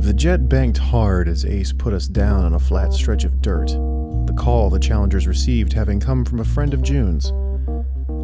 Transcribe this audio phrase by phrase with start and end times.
[0.00, 3.68] The jet banked hard as Ace put us down on a flat stretch of dirt,
[4.26, 7.32] the call the challengers received having come from a friend of June's.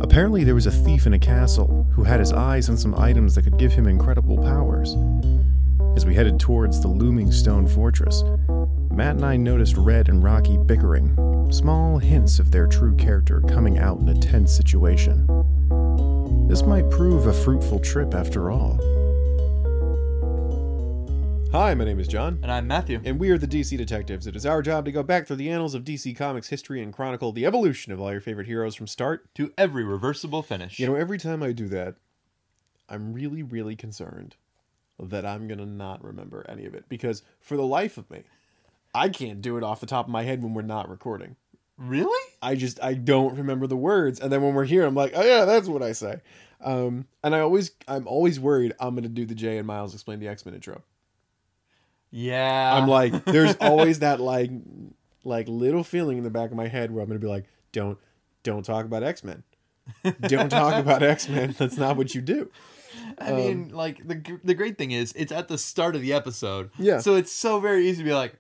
[0.02, 3.34] Apparently, there was a thief in a castle who had his eyes on some items
[3.34, 4.94] that could give him incredible powers.
[5.96, 8.24] As we headed towards the looming stone fortress,
[8.90, 11.16] Matt and I noticed Red and Rocky bickering,
[11.50, 15.26] small hints of their true character coming out in a tense situation.
[16.48, 18.78] This might prove a fruitful trip after all.
[21.52, 22.38] Hi, my name is John.
[22.44, 23.00] And I'm Matthew.
[23.04, 24.28] And we are the DC Detectives.
[24.28, 26.92] It is our job to go back through the annals of DC Comics history and
[26.92, 29.34] chronicle the evolution of all your favorite heroes from start.
[29.34, 30.78] To every reversible finish.
[30.78, 31.96] You know, every time I do that,
[32.88, 34.36] I'm really, really concerned
[35.00, 36.84] that I'm going to not remember any of it.
[36.88, 38.22] Because for the life of me,
[38.94, 41.34] I can't do it off the top of my head when we're not recording.
[41.76, 42.32] really?
[42.40, 44.20] I just, I don't remember the words.
[44.20, 46.20] And then when we're here, I'm like, oh yeah, that's what I say.
[46.60, 49.94] Um, and I always, I'm always worried I'm going to do the Jay and Miles
[49.94, 50.84] explain the X-Men intro.
[52.10, 52.74] Yeah.
[52.76, 54.50] I'm like, there's always that like,
[55.24, 57.98] like little feeling in the back of my head where I'm gonna be like, don't,
[58.42, 59.42] don't talk about X Men,
[60.22, 61.54] don't talk about X Men.
[61.58, 62.50] That's not what you do.
[63.18, 66.70] I mean, like the the great thing is it's at the start of the episode.
[66.78, 66.98] Yeah.
[66.98, 68.34] So it's so very easy to be like,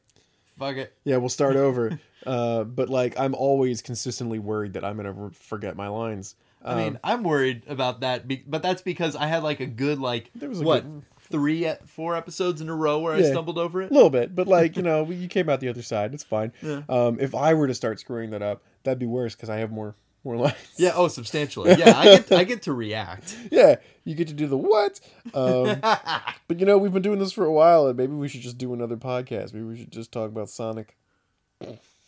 [0.58, 0.94] fuck it.
[1.04, 2.00] Yeah, we'll start over.
[2.26, 6.34] uh, but like, I'm always consistently worried that I'm gonna forget my lines.
[6.64, 9.66] I mean, Um, I'm worried about that, be- but that's because I had like a
[9.66, 13.22] good like There was a what good- three, four episodes in a row where I
[13.22, 13.90] stumbled over it.
[13.90, 16.12] a little bit, but like, you know, you came out the other side.
[16.14, 16.52] It's fine.
[16.62, 16.82] Yeah.
[16.88, 19.70] Um, if I were to start screwing that up, that'd be worse because I have
[19.70, 20.56] more, more lines.
[20.76, 20.92] Yeah.
[20.94, 21.70] Oh, substantially.
[21.78, 21.96] Yeah.
[21.96, 23.36] I get I get to react.
[23.50, 23.76] yeah.
[24.04, 25.00] You get to do the what?
[25.34, 25.80] Um,
[26.48, 28.58] But you know, we've been doing this for a while, and maybe we should just
[28.58, 29.52] do another podcast.
[29.54, 30.96] Maybe we should just talk about Sonic.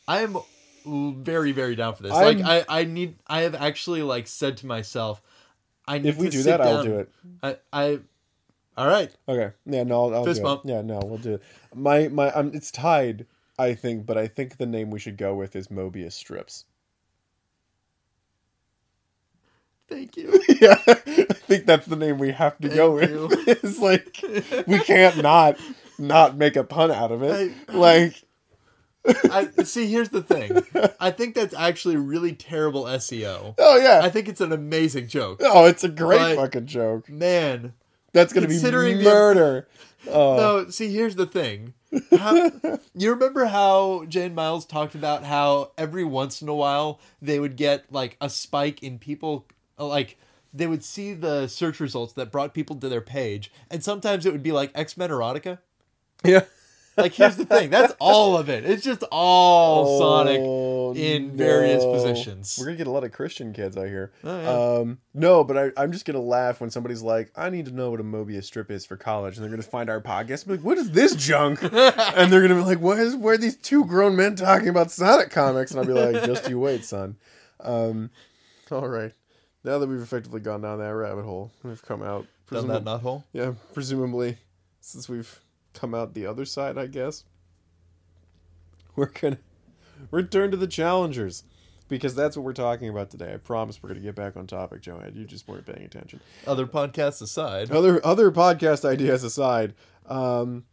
[0.09, 0.37] I am
[1.23, 2.13] very very down for this.
[2.13, 5.23] I'm- like I I need I have actually like said to myself,
[5.87, 7.13] I need If we do that, I'll do it.
[7.43, 8.01] I I.
[8.77, 9.11] All right.
[9.29, 9.53] Okay.
[9.67, 9.83] Yeah.
[9.85, 10.65] No, I'll, I'll Fist do bump.
[10.65, 10.69] it.
[10.71, 10.83] Yeah.
[10.83, 11.43] No, we'll do it.
[11.75, 13.27] My my um, it's tied.
[13.59, 16.65] I think, but I think the name we should go with is Mobius Strips.
[19.89, 20.43] Thank you.
[20.61, 23.49] yeah, I think that's the name we have to go Thank with.
[23.65, 25.59] it's like we can't not
[25.99, 27.53] not make a pun out of it.
[27.69, 28.23] Like,
[29.07, 29.87] I see.
[29.89, 30.63] Here's the thing.
[30.99, 33.55] I think that's actually really terrible SEO.
[33.59, 35.43] oh yeah, I think it's an amazing joke.
[35.45, 37.11] oh, it's a great But- fucking joke.
[37.11, 37.75] Man.
[38.13, 39.69] That's gonna be considering the- murder.
[40.11, 41.75] Oh, No, see, here's the thing.
[42.19, 42.35] How,
[42.95, 47.39] you remember how Jay and Miles talked about how every once in a while they
[47.39, 49.47] would get like a spike in people,
[49.79, 50.17] like
[50.53, 54.33] they would see the search results that brought people to their page, and sometimes it
[54.33, 55.59] would be like X Men erotica.
[56.25, 56.45] yeah.
[56.97, 57.71] Like, here's the thing.
[57.71, 58.65] That's all of it.
[58.65, 62.57] It's just all Sonic Oh, in various positions.
[62.59, 64.13] We're gonna get a lot of Christian kids out here.
[64.23, 64.81] Oh, yeah.
[64.81, 67.91] Um, no, but I, I'm just gonna laugh when somebody's like, "I need to know
[67.91, 70.53] what a Mobius strip is for college," and they're gonna find our podcast and be
[70.57, 73.17] like, "What is this junk?" and they're gonna be like, "What is?
[73.17, 76.49] Where are these two grown men talking about Sonic comics?" And I'll be like, "Just
[76.51, 77.17] you wait, son."
[77.61, 78.11] Um,
[78.71, 79.13] all right.
[79.65, 82.27] Now that we've effectively gone down that rabbit hole, we've come out.
[82.51, 83.25] Done that nut hole.
[83.33, 84.37] Yeah, presumably,
[84.81, 85.41] since we've
[85.75, 87.25] come out the other side, I guess,
[88.97, 89.39] we're gonna
[90.11, 91.45] return to the challengers
[91.89, 93.35] because that's what we're talking about today.
[93.35, 95.13] I promise we're gonna get back on topic, Joanne.
[95.15, 96.21] You just weren't paying attention.
[96.47, 97.71] Other podcasts aside.
[97.71, 99.75] Other other podcast ideas aside,
[100.07, 100.65] um,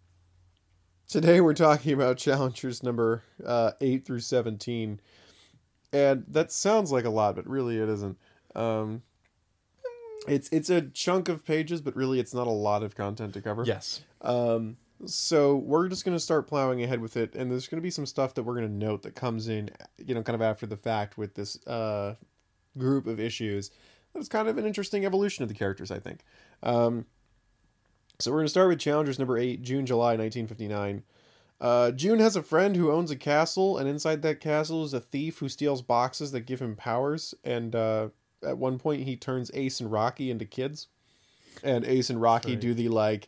[1.07, 4.99] today we're talking about challengers number uh, eight through seventeen,
[5.91, 8.17] and that sounds like a lot, but really it isn't.
[8.55, 9.03] Um,
[10.27, 13.41] it's it's a chunk of pages, but really it's not a lot of content to
[13.41, 13.63] cover.
[13.65, 14.01] Yes.
[14.21, 18.05] Um, so we're just gonna start plowing ahead with it, and there's gonna be some
[18.05, 21.17] stuff that we're gonna note that comes in, you know, kind of after the fact
[21.17, 22.15] with this uh
[22.77, 23.71] group of issues.
[24.13, 26.21] That's kind of an interesting evolution of the characters, I think.
[26.63, 27.05] Um,
[28.19, 31.03] so we're gonna start with challengers number eight, June July 1959.
[31.61, 34.99] Uh, June has a friend who owns a castle, and inside that castle is a
[35.01, 37.33] thief who steals boxes that give him powers.
[37.43, 38.09] And uh,
[38.41, 40.87] at one point, he turns Ace and Rocky into kids,
[41.61, 42.61] and Ace and Rocky Right.
[42.61, 43.27] do the like,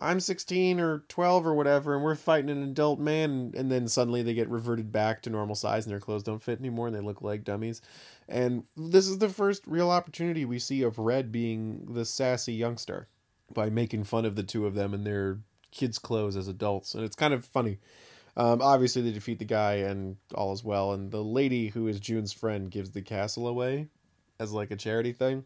[0.00, 4.22] I'm 16 or 12 or whatever, and we're fighting an adult man, and then suddenly
[4.22, 7.00] they get reverted back to normal size, and their clothes don't fit anymore, and they
[7.00, 7.82] look like dummies.
[8.28, 13.08] And this is the first real opportunity we see of Red being the sassy youngster
[13.52, 17.04] by making fun of the two of them in their kids' clothes as adults, and
[17.04, 17.78] it's kind of funny.
[18.36, 20.92] Um, obviously, they defeat the guy, and all is well.
[20.92, 23.88] And the lady who is June's friend gives the castle away
[24.38, 25.44] as like a charity thing.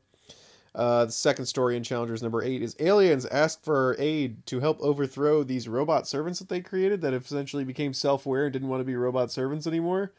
[0.75, 4.81] Uh, the second story in Challengers number eight is aliens ask for aid to help
[4.81, 8.85] overthrow these robot servants that they created that essentially became self-aware and didn't want to
[8.85, 10.12] be robot servants anymore.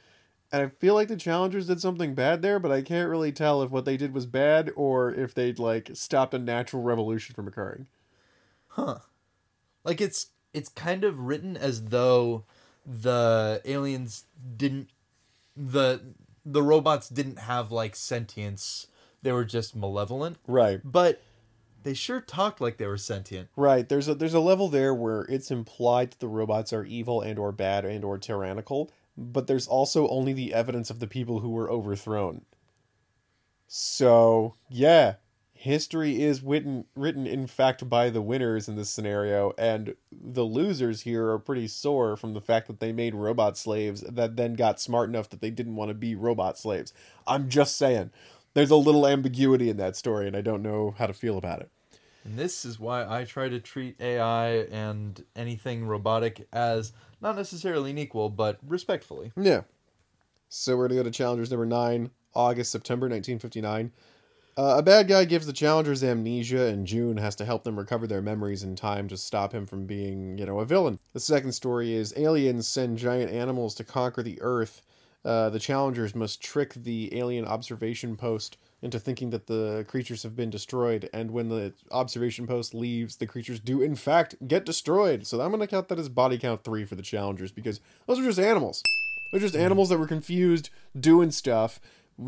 [0.53, 3.61] And I feel like the Challengers did something bad there, but I can't really tell
[3.63, 7.47] if what they did was bad or if they'd like stopped a natural revolution from
[7.47, 7.87] occurring.
[8.69, 8.99] Huh.
[9.83, 12.45] Like it's it's kind of written as though
[12.85, 14.23] the aliens
[14.55, 14.89] didn't
[15.57, 16.01] the
[16.45, 18.87] the robots didn't have like sentience.
[19.25, 20.37] They were just malevolent.
[20.45, 20.81] Right.
[20.83, 21.19] But
[21.81, 23.49] they sure talked like they were sentient.
[23.55, 23.89] Right.
[23.89, 27.39] There's a there's a level there where it's implied that the robots are evil and
[27.39, 31.49] or bad and or tyrannical, but there's also only the evidence of the people who
[31.49, 32.43] were overthrown.
[33.67, 35.15] So, yeah,
[35.53, 41.01] history is written written in fact by the winners in this scenario and the losers
[41.01, 44.79] here are pretty sore from the fact that they made robot slaves that then got
[44.79, 46.93] smart enough that they didn't want to be robot slaves.
[47.25, 48.11] I'm just saying.
[48.55, 51.59] There's a little ambiguity in that story and I don't know how to feel about
[51.61, 51.69] it.
[52.23, 56.91] And this is why I try to treat AI and anything robotic as
[57.21, 59.31] not necessarily an equal, but respectfully.
[59.37, 59.61] Yeah.
[60.49, 63.91] So we're gonna go to challengers number nine, August September 1959.
[64.57, 68.07] Uh, a bad guy gives the challengers amnesia, and June has to help them recover
[68.07, 70.97] their memories in time to stop him from being, you know, a villain.
[71.11, 74.81] The second story is aliens send giant animals to conquer the Earth.
[75.25, 80.35] Uh, the challengers must trick the alien observation post into thinking that the creatures have
[80.35, 85.25] been destroyed, and when the observation post leaves, the creatures do in fact get destroyed.
[85.25, 88.23] So I'm gonna count that as body count three for the challengers because those are
[88.23, 88.83] just animals.
[89.31, 91.79] They're just animals that were confused doing stuff,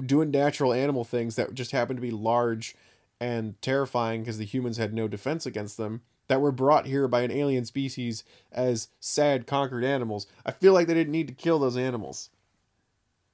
[0.07, 2.75] doing natural animal things that just happened to be large
[3.19, 6.01] and terrifying because the humans had no defense against them.
[6.29, 10.27] That were brought here by an alien species as sad conquered animals.
[10.45, 12.31] I feel like they didn't need to kill those animals.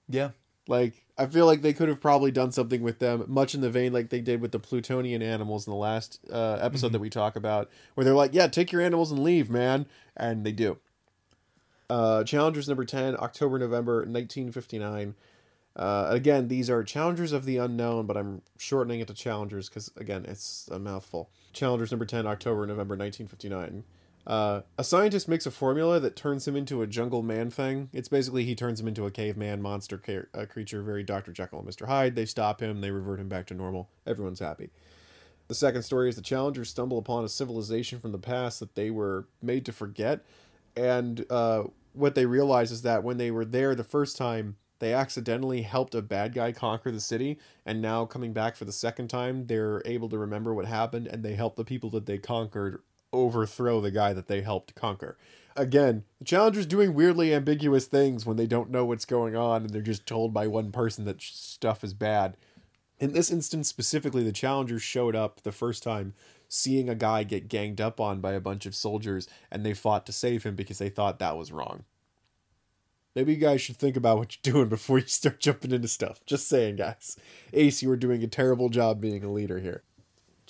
[0.09, 0.31] Yeah.
[0.67, 3.69] Like I feel like they could have probably done something with them, much in the
[3.69, 7.09] vein like they did with the Plutonian animals in the last uh, episode that we
[7.09, 9.85] talk about, where they're like, "Yeah, take your animals and leave, man,"
[10.15, 10.77] and they do.
[11.89, 15.15] Uh, Challengers number ten, October November, nineteen fifty nine.
[15.75, 19.91] Uh, again, these are Challengers of the Unknown, but I'm shortening it to Challengers because
[19.97, 21.29] again, it's a mouthful.
[21.51, 23.83] Challengers number ten, October November, nineteen fifty nine.
[24.25, 27.89] Uh, a scientist makes a formula that turns him into a jungle man thing.
[27.91, 31.33] It's basically he turns him into a caveman monster ca- a creature, very Dr.
[31.33, 31.87] Jekyll and Mr.
[31.87, 32.15] Hyde.
[32.15, 33.89] They stop him, they revert him back to normal.
[34.07, 34.69] Everyone's happy.
[35.49, 38.89] The second story is the challengers stumble upon a civilization from the past that they
[38.89, 40.25] were made to forget.
[40.75, 44.93] And uh, what they realize is that when they were there the first time, they
[44.93, 47.39] accidentally helped a bad guy conquer the city.
[47.65, 51.23] And now, coming back for the second time, they're able to remember what happened and
[51.23, 52.81] they help the people that they conquered
[53.13, 55.17] overthrow the guy that they helped conquer.
[55.55, 59.69] Again, the challengers doing weirdly ambiguous things when they don't know what's going on and
[59.69, 62.35] they're just told by one person that stuff is bad.
[62.99, 66.13] In this instance specifically, the challengers showed up the first time
[66.49, 70.05] seeing a guy get ganged up on by a bunch of soldiers and they fought
[70.07, 71.83] to save him because they thought that was wrong.
[73.15, 76.19] Maybe you guys should think about what you're doing before you start jumping into stuff.
[76.25, 77.17] Just saying, guys.
[77.53, 79.83] Ace, you are doing a terrible job being a leader here.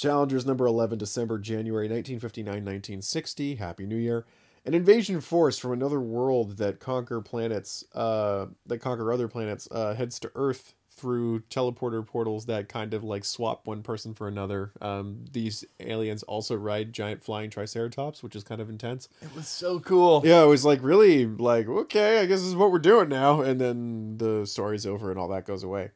[0.04, 3.56] Challengers number 11, December, January 1959 1960.
[3.56, 4.26] Happy New Year.
[4.66, 9.94] An invasion force from another world that conquer planets, uh, that conquer other planets, uh,
[9.94, 14.74] heads to Earth through teleporter portals that kind of like swap one person for another.
[14.82, 19.08] Um, these aliens also ride giant flying triceratops, which is kind of intense.
[19.22, 20.22] It was so cool.
[20.26, 23.40] Yeah, it was like really like, okay, I guess this is what we're doing now.
[23.40, 25.92] And then the story's over and all that goes away.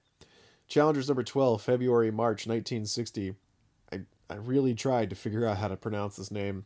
[0.69, 3.29] Challengers number 12, February, March 1960.
[3.31, 3.33] I,
[4.29, 6.65] I really tried to figure out how to pronounce this name.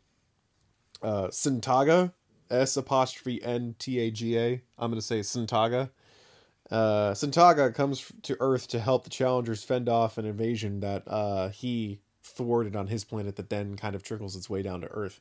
[1.02, 2.14] Uh, Sintaga,
[2.50, 4.62] S apostrophe N T A G A.
[4.78, 5.90] I'm going to say Sintaga.
[6.69, 11.50] Uh, Sintaga comes to Earth to help the Challengers fend off an invasion that uh,
[11.50, 15.19] he thwarted on his planet that then kind of trickles its way down to Earth.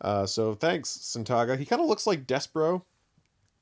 [0.00, 1.58] Uh, so thanks, Sintaga.
[1.58, 2.82] He kind of looks like Despero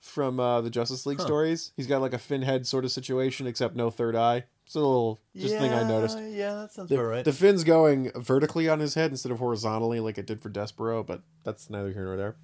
[0.01, 1.25] from uh, the Justice League Huh.
[1.27, 1.73] stories.
[1.77, 4.45] He's got like a fin head sort of situation, except no third eye.
[4.69, 6.19] It's a little just thing I noticed.
[6.21, 7.25] Yeah, that sounds The, right.
[7.25, 11.07] the fin's going vertically on his head instead of horizontally like it did for Despero,
[11.07, 12.37] but that's neither here nor there.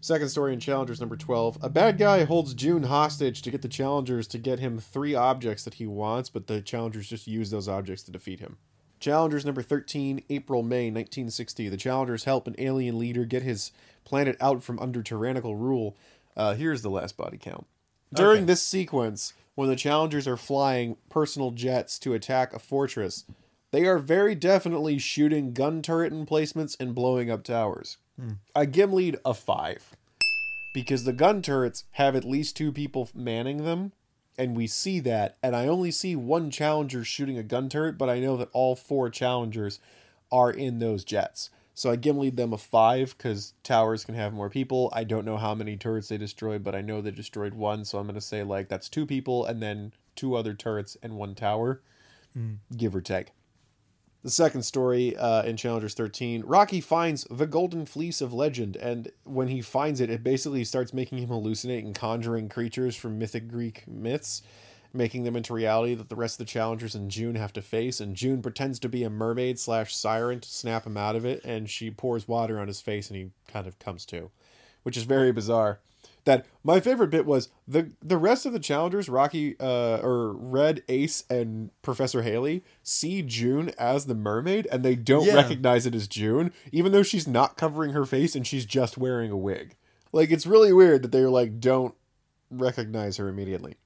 [0.00, 1.58] Second story in Challengers number 12.
[1.62, 5.62] A bad guy holds June hostage to get the Challengers to get him three objects
[5.62, 8.56] that he wants, but the Challengers just use those objects to defeat him.
[8.98, 11.68] Challengers number 13, April, May 1960.
[11.68, 13.70] The Challengers help an alien leader get his
[14.04, 15.96] planet out from under tyrannical rule.
[16.36, 17.66] Uh, here's the last body count.
[18.12, 18.44] During Okay.
[18.46, 23.26] this sequence, when the Challengers are flying personal jets to attack a fortress,
[23.72, 27.98] they are very definitely shooting gun turret emplacements and blowing up towers.
[28.18, 28.30] Hmm.
[28.56, 29.94] I Gimlied a five
[30.72, 33.92] because the gun turrets have at least two people manning them,
[34.38, 35.36] and we see that.
[35.42, 38.74] And I only see one challenger shooting a gun turret, but I know that all
[38.74, 39.78] four challengers
[40.32, 41.50] are in those jets.
[41.80, 44.90] So I Gimlied them a five because towers can have more people.
[44.92, 47.86] I don't know how many turrets they destroyed, but I know they destroyed one.
[47.86, 51.34] So I'm gonna say like that's two people, and then two other turrets and one
[51.34, 51.80] tower,
[52.76, 53.28] give or take.
[54.22, 59.10] The second story uh, in Challengers 13, Rocky finds the Golden Fleece of Legend, and
[59.24, 63.48] when he finds it, it basically starts making him hallucinate and conjuring creatures from mythic
[63.48, 64.42] Greek myths,
[64.92, 68.00] making them into reality that the rest of the challengers in June have to face.
[68.00, 71.42] And June pretends to be a mermaid slash siren to snap him out of it,
[71.44, 74.30] and she pours water on his face, and he kind of comes to,
[74.82, 75.80] which is very bizarre
[76.24, 80.82] that my favorite bit was the the rest of the challengers rocky uh or red
[80.86, 85.34] ace and professor haley see june as the mermaid and they don't Yeah.
[85.36, 89.30] recognize it as june even though she's not covering her face and she's just wearing
[89.30, 89.74] a wig
[90.12, 91.94] like it's really weird that they're like don't
[92.50, 93.76] recognize her immediately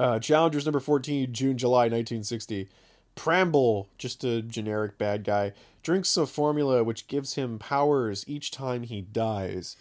[0.00, 2.68] uh challengers number 14 june july 1960
[3.14, 5.52] Pramble, just a generic bad guy,
[5.82, 9.76] drinks a formula which gives him powers each time he dies.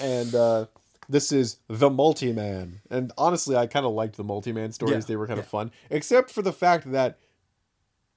[0.00, 0.66] And uh,
[1.08, 2.80] this is the multi-man.
[2.90, 4.94] And honestly i kind of liked the multi-man stories.
[4.94, 5.50] Yeah, they were kind of yeah.
[5.50, 5.72] fun.
[5.90, 7.18] Except for the fact that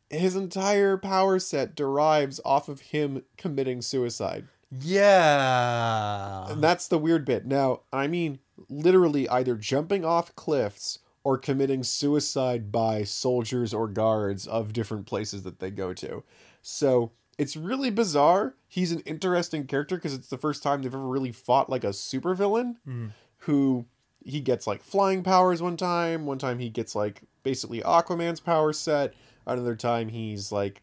[0.10, 4.46] his entire power set derives off of him committing suicide.
[4.72, 6.52] Yeah.
[6.52, 7.46] and that's the weird bit.
[7.46, 8.38] Now i mean
[8.70, 15.44] literally either jumping off cliffs or committing suicide by soldiers or guards of different places
[15.44, 16.24] that they go to
[16.62, 21.08] so it's really bizarre he's an interesting character because it's the first time they've ever
[21.08, 23.12] really fought like a supervillain Mhm.
[23.40, 23.86] who
[24.24, 28.74] he gets like flying powers one time one time he gets like basically aquaman's power
[28.74, 29.14] set
[29.46, 30.82] another time he's like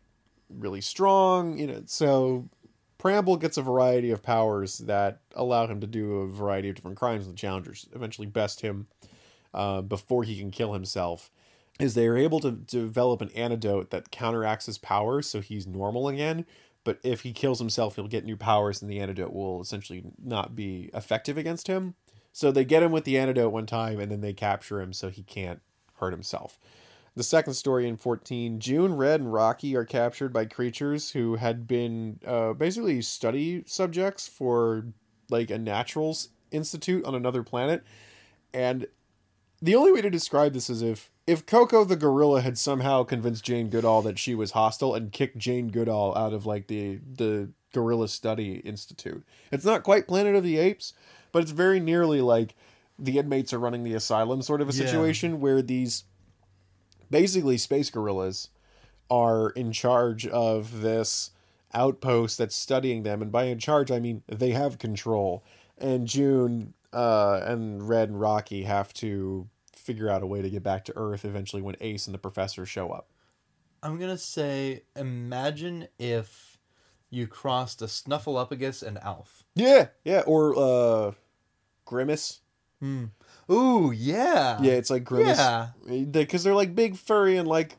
[0.49, 2.49] really strong you know so
[2.99, 6.97] Pramble gets a variety of powers that allow him to do a variety of different
[6.97, 8.87] crimes and the challengers eventually best him
[9.56, 11.30] uh, before he can kill himself
[11.80, 16.08] is they are able to develop an antidote that counteracts his powers so he's normal
[16.08, 16.46] again.
[16.84, 20.54] But if he kills himself he'll get new powers and the antidote will essentially not
[20.54, 21.94] be effective against him.
[22.32, 25.08] So they get him with the antidote one time and then they capture him so
[25.08, 25.60] he can't
[25.94, 26.58] hurt himself.
[27.14, 31.66] The second story in 14, June, Red, and Rocky are captured by creatures who had
[31.66, 34.84] been uh, basically study subjects for
[35.30, 37.82] like a naturals institute on another planet.
[38.52, 38.86] And
[39.62, 43.44] the only way to describe this is if if Koko the gorilla had somehow convinced
[43.44, 47.50] Jane Goodall that she was hostile and kicked Jane Goodall out of like the the
[47.72, 49.25] Gorilla Study Institute.
[49.52, 50.94] It's not quite Planet of the Apes,
[51.32, 52.54] but it's very nearly like
[52.98, 54.86] the inmates are running the asylum sort of a Yeah.
[54.86, 56.04] situation where these
[57.10, 58.48] basically space gorillas
[59.10, 61.30] are in charge of this
[61.75, 65.44] outpost that's studying them and by in charge i mean they have control
[65.78, 70.62] and june uh, and red and rocky have to figure out a way to get
[70.62, 73.11] back to earth eventually when ace and the professor show up
[73.83, 76.59] I'm gonna say, imagine if
[77.11, 79.45] you crossed a Snuffleupagus and Alf.
[79.55, 81.12] yeah yeah or uh
[81.85, 82.40] grimace
[83.50, 84.61] Ooh, yeah.
[84.61, 85.69] yeah it's like grimace Yeah.
[86.11, 87.76] because they're like big furry and like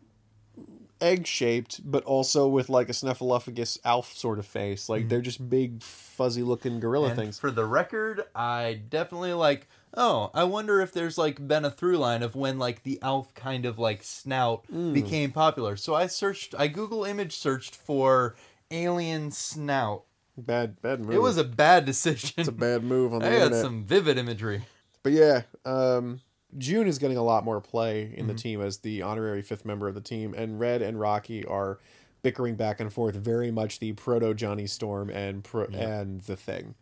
[1.01, 5.50] egg shaped but also with like a snuffleupagus alf sort of face like they're just
[5.50, 9.68] big fuzzy looking gorilla And things for the record, I definitely like.
[9.94, 13.34] Oh, I wonder if there's like been a through line of when like the Alf
[13.36, 14.94] kind of like snout Hmm.
[14.94, 15.75] became popular.
[15.75, 18.36] So I searched, I Google image searched for
[18.70, 20.04] alien snout.
[20.38, 22.32] bad bad move It was a bad decision.
[22.38, 24.63] it's a bad move on the I internet some vivid imagery.
[25.04, 26.22] But yeah, um,
[26.58, 28.38] June is getting a lot more play in the Mm-hmm.
[28.38, 31.80] team as the honorary fifth member of the team, and Red and Rocky are
[32.24, 36.75] bickering back and forth, very much the proto Johnny Storm and pro- and the Thing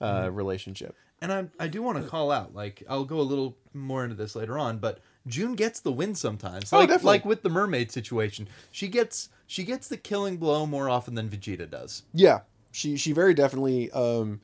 [0.00, 0.34] uh, Mm-hmm.
[0.34, 0.96] relationship.
[1.20, 4.16] And I, I do want to call out, like, I'll go a little more into
[4.16, 4.98] this later on, but
[5.28, 6.72] June gets the win sometimes.
[6.72, 7.06] Oh, Like, definitely.
[7.10, 11.28] like with the mermaid situation, she gets she gets the killing blow more often than
[11.28, 12.02] Vegeta does.
[12.12, 12.40] Yeah,
[12.72, 14.40] she she very definitely um,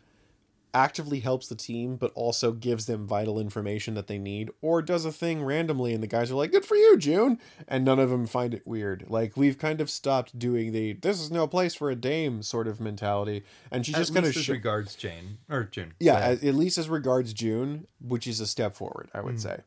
[0.78, 5.04] actively helps the team, but also gives them vital information that they need, or does
[5.04, 8.11] a thing randomly, and the guys are like, "Good for you, June," and none of
[8.11, 9.04] them find it weird.
[9.08, 12.68] Like we've kind of stopped doing the "this is no place for a dame" sort
[12.68, 15.94] of mentality, and she just kind of as regards Jane or June.
[15.99, 19.40] yeah, as, at least as regards June, which is a step forward, I would Mm.
[19.42, 19.61] say.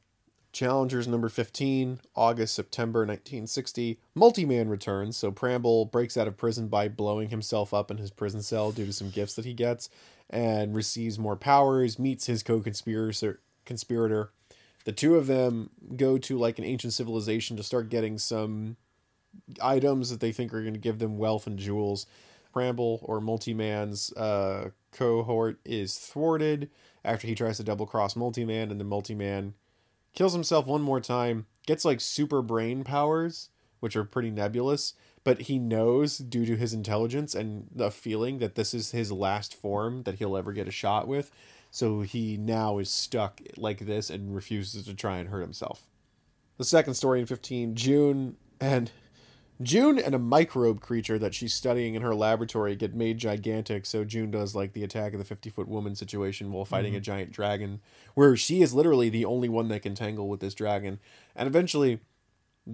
[0.54, 4.00] Challengers number 15, August, September 1960.
[4.14, 8.42] Multi-Man returns, so Pramble breaks out of prison by blowing himself up in his prison
[8.42, 9.90] cell due to some gifts that he gets,
[10.32, 13.42] and receives more powers, meets his co-conspirator.
[13.66, 14.32] Conspirator.
[14.86, 18.78] The two of them go to like an ancient civilization to start getting some
[19.62, 22.08] items that they think are going to give them wealth and jewels.
[22.52, 26.70] Pramble or Multi-Man's uh, cohort is thwarted
[27.04, 29.54] after he tries to double cross Multi-Man, and the Multi-Man
[30.14, 34.94] kills himself one more time, gets like super brain powers, which are pretty nebulous,
[35.24, 39.54] but he knows due to his intelligence and the feeling that this is his last
[39.54, 41.32] form that he'll ever get a shot with.
[41.70, 45.88] So he now is stuck like this and refuses to try and hurt himself.
[46.58, 48.92] The second story in 15, June and
[49.62, 53.86] June and a microbe creature that she's studying in her laboratory get made gigantic.
[53.86, 56.98] So June does like the attack of the 50 foot woman situation while fighting mm-hmm.
[56.98, 57.80] a giant dragon,
[58.16, 61.00] where she is literally the only one that can tangle with this dragon.
[61.36, 62.00] And eventually,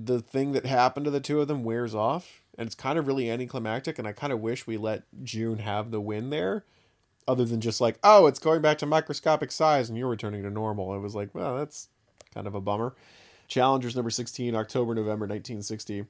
[0.06, 2.42] the thing that happened to the two of them wears off.
[2.58, 4.00] And it's kind of really anticlimactic.
[4.00, 6.66] And I kind of wish we let June have the win there,
[7.27, 10.50] other than just like, oh, it's going back to microscopic size and you're returning to
[10.50, 10.96] normal.
[10.96, 11.89] It was like, well, that's
[12.34, 12.96] kind of a bummer.
[13.48, 16.06] Challengers number 16, October, November 1960.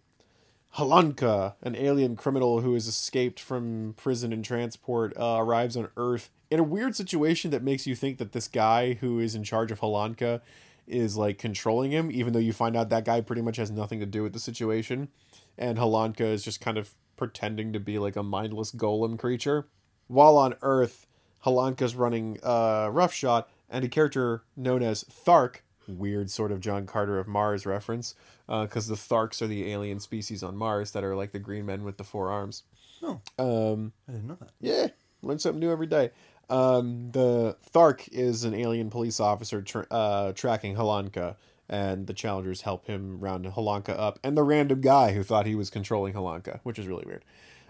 [0.76, 6.30] Halanka, an alien criminal who has escaped from prison and transport, uh, arrives on Earth
[6.50, 9.72] in a weird situation that makes you think that this guy who is in charge
[9.72, 10.42] of Halanka
[10.88, 14.00] is like controlling him, even though you find out that guy pretty much has nothing
[14.00, 15.10] to do with the situation.
[15.58, 19.68] And Halanka is just kind of pretending to be like a mindless golem creature.
[20.08, 21.08] While on Earth,
[21.46, 26.86] Halanka's running a uh, roughshod, and a character known as Thark, weird sort of John
[26.86, 28.16] Carter of Mars reference,
[28.48, 31.84] because the Tharks are the alien species on Mars that are like the green men
[31.84, 32.64] with the four arms.
[33.04, 34.52] Oh, Um, I didn't know that.
[34.62, 34.88] yeah,
[35.22, 36.12] learn something new every day.
[36.50, 41.36] Um, the Thark is an alien police officer tra- uh, tracking Halanka,
[41.70, 45.56] and the challengers help him round Halanka up, and the random guy who thought he
[45.56, 47.26] was controlling Halanka, which is really weird.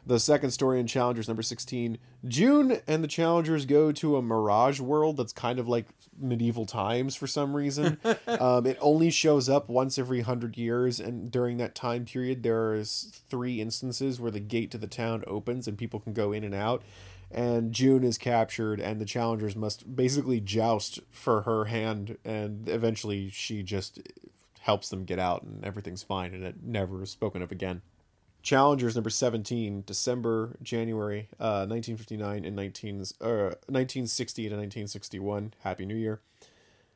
[0.07, 4.79] The second story in Challengers number 16 June and the Challengers go to a mirage
[4.79, 5.85] world that's kind of like
[6.17, 7.97] medieval times for some reason.
[8.27, 13.21] um, it only shows up once every hundred years, and during that time period, there's
[13.29, 16.55] three instances where the gate to the town opens and people can go in and
[16.55, 16.83] out.
[17.29, 23.29] And June is captured, and the challengers must basically joust for her hand, and eventually
[23.29, 23.99] she just
[24.61, 27.81] helps them get out, and everything's fine, and it never is spoken of again.
[28.41, 35.53] Challengers number 17, December, January, uh, 1959 and 19, uh, 1960 to 1961.
[35.63, 36.21] Happy New Year.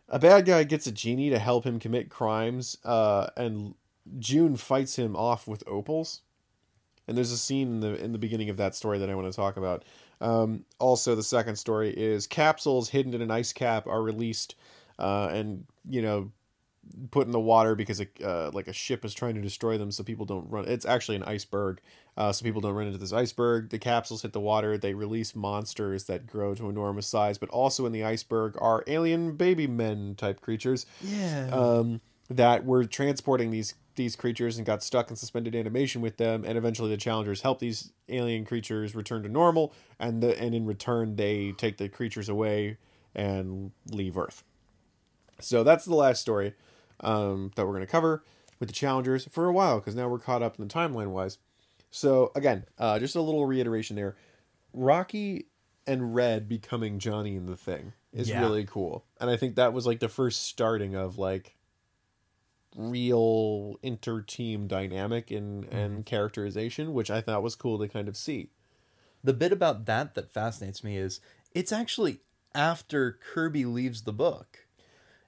[0.08, 3.76] A bad guy gets a genie to help him commit crimes, uh, and
[4.20, 6.22] June fights him off with opals.
[7.08, 9.32] And there's a scene in the in the beginning of that story that I want
[9.32, 9.84] to talk about.
[10.22, 14.56] Um, also, the second story is capsules hidden in an ice cap are released,
[15.00, 16.32] uh, and you know,
[17.10, 19.92] put in the water because a, uh, like a ship is trying to destroy them,
[19.92, 20.66] so people don't run.
[20.68, 21.80] It's actually an iceberg,
[22.18, 23.70] uh, so people don't run into this iceberg.
[23.70, 24.78] The capsules hit the water.
[24.78, 29.36] They release monsters that grow to enormous size, but also in the iceberg are alien
[29.36, 31.50] baby men type creatures Yeah.
[31.52, 36.44] um, that were transporting these these creatures and got stuck in suspended animation with them,
[36.46, 40.66] and eventually the challengers help these alien creatures return to normal, and the and in
[40.66, 42.78] return they take the creatures away
[43.14, 44.44] and leave Earth.
[45.40, 46.54] So that's the last story
[47.02, 48.24] um, that we're going to cover
[48.60, 51.40] with the challengers for a while because now we're caught up in the timeline wise.
[51.90, 54.16] So again, uh, just a little reiteration there.
[54.74, 55.48] Rocky
[55.88, 58.42] and Red becoming Johnny and the Thing is Yeah.
[58.42, 61.56] really cool, and I think that was like the first starting of like
[62.76, 68.50] real inter-team dynamic and and characterization, which I thought was cool to kind of see.
[69.24, 71.20] the bit about that that fascinates me is
[71.54, 72.20] it's actually
[72.56, 74.66] after Kirby leaves the book.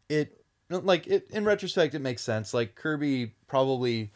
[0.09, 2.53] It like it in retrospect it makes sense.
[2.53, 4.11] Like Kirby probably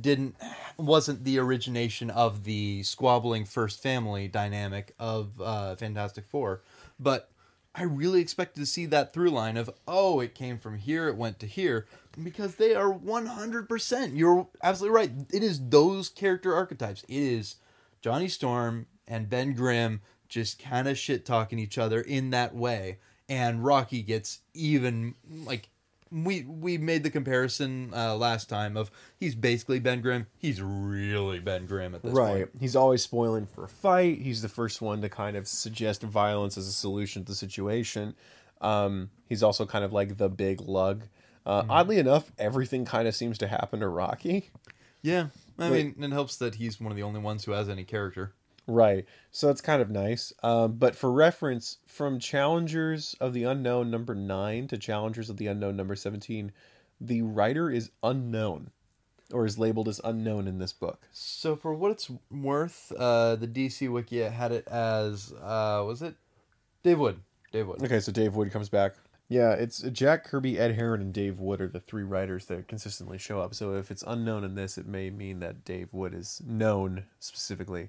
[0.00, 0.36] didn't
[0.76, 6.62] wasn't the origination of the squabbling first family dynamic of uh, Fantastic Four,
[7.00, 7.30] but
[7.74, 11.16] I really expected to see that through line of oh it came from here it
[11.16, 11.86] went to here
[12.22, 14.16] because they are one hundred percent.
[14.16, 15.10] You're absolutely right.
[15.32, 17.02] It is those character archetypes.
[17.04, 17.56] It is
[18.00, 22.98] Johnny Storm and Ben Grimm just kind of shit talking each other in that way,
[23.28, 25.68] and Rocky gets even like
[26.12, 30.26] we we made the comparison uh, last time of he's basically Ben Grimm.
[30.38, 32.18] He's really Ben Grimm at this point.
[32.18, 32.52] right.
[32.52, 32.60] point.
[32.60, 34.20] He's always spoiling for a fight.
[34.20, 38.14] He's the first one to kind of suggest violence as a solution to the situation.
[38.60, 41.04] Um, he's also kind of like the big lug.
[41.44, 44.50] Uh, Oddly enough, everything kind of seems to happen to Rocky.
[45.02, 45.28] Yeah,
[45.58, 48.32] I mean, it helps that he's one of the only ones who has any character.
[48.66, 49.06] Right.
[49.30, 50.32] So it's kind of nice.
[50.42, 55.48] Um, but for reference, from Challengers of the Unknown number 9 to Challengers of the
[55.48, 56.52] Unknown number 17,
[57.00, 58.70] the writer is unknown
[59.32, 61.08] or is labeled as unknown in this book.
[61.12, 66.14] So for what it's worth, uh, the DC Wiki had it as uh, was it
[66.82, 67.20] Dave Wood?
[67.50, 67.82] Dave Wood.
[67.82, 68.94] Okay, so Dave Wood comes back.
[69.32, 73.16] Yeah, it's Jack Kirby, Ed Herron, and Dave Wood are the three writers that consistently
[73.16, 73.54] show up.
[73.54, 77.88] So if it's unknown in this, it may mean that Dave Wood is known specifically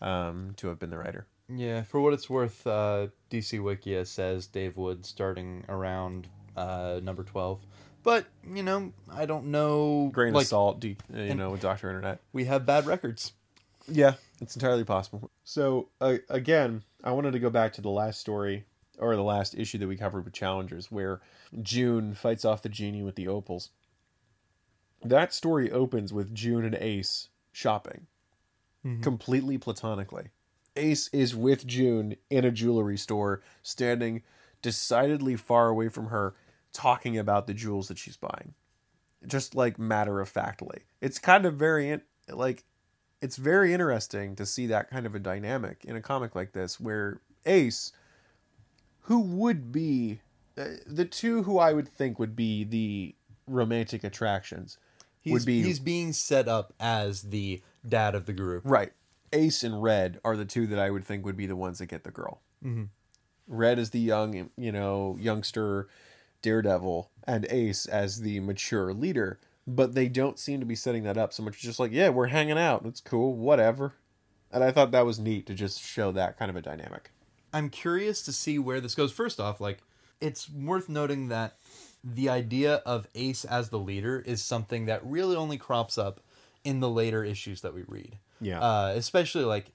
[0.00, 1.26] um, to have been the writer.
[1.50, 7.24] Yeah, for what it's worth, uh, DC Wikia says Dave Wood starting around uh, number
[7.24, 7.60] twelve.
[8.02, 10.08] But you know, I don't know.
[10.14, 12.20] Grain like, of salt, D, uh, you know, with Doctor Internet.
[12.32, 13.34] We have bad records.
[13.86, 15.30] Yeah, it's entirely possible.
[15.44, 18.64] So uh, again, I wanted to go back to the last story
[19.00, 21.20] or the last issue that we covered with Challengers, where
[21.62, 23.70] June fights off the genie with the opals.
[25.02, 28.06] that story opens with June and Ace shopping
[28.84, 29.02] mm-hmm.
[29.02, 30.28] completely platonically.
[30.76, 34.22] Ace is with June in a jewelry store, standing
[34.62, 36.34] decidedly far away from her,
[36.72, 38.54] talking about the jewels that she's buying.
[39.26, 40.80] Just like matter of factly.
[41.00, 42.64] It's kind of very in- like
[43.20, 46.80] it's very interesting to see that kind of a dynamic in a comic like this
[46.80, 47.92] where Ace
[49.02, 50.20] who would be
[50.58, 53.14] uh, the two who I would think would be the
[53.46, 54.78] romantic attractions
[55.20, 58.62] He's, would be he's being set up as the dad of the group.
[58.64, 58.92] Right.
[59.32, 61.86] Ace and Red are the two that I would think would be the ones that
[61.86, 62.40] get the girl.
[62.64, 62.88] Mhm.
[63.46, 65.88] Red is the young, you know, youngster
[66.42, 69.38] daredevil, and Ace as the mature leader.
[69.66, 71.60] But they don't seem to be setting that up so much.
[71.60, 72.84] Just like, yeah, we're hanging out.
[72.86, 73.34] It's cool.
[73.34, 73.94] Whatever.
[74.50, 77.12] And I thought that was neat to just show that kind of a dynamic.
[77.52, 79.12] I'm curious to see where this goes.
[79.12, 79.78] First off, like
[80.20, 81.56] it's worth noting that
[82.02, 86.20] the idea of Ace as the leader is something that really only crops up
[86.64, 88.16] in the later issues that we read.
[88.40, 88.60] Yeah.
[88.60, 89.72] Uh, especially like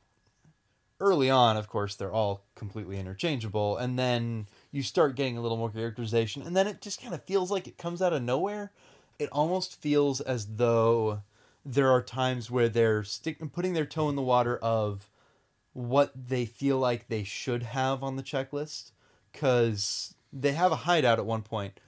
[0.99, 5.57] early on, of course, they're all completely interchangeable, and then you start getting a little
[5.57, 8.71] more characterization, and then it just kind of feels like it comes out of nowhere.
[9.19, 11.21] It almost feels as though
[11.65, 15.09] there are times where they're stick putting their toe in the water of
[15.75, 18.91] what they feel like they should have on the checklist
[19.31, 21.79] because they have a hideout at one point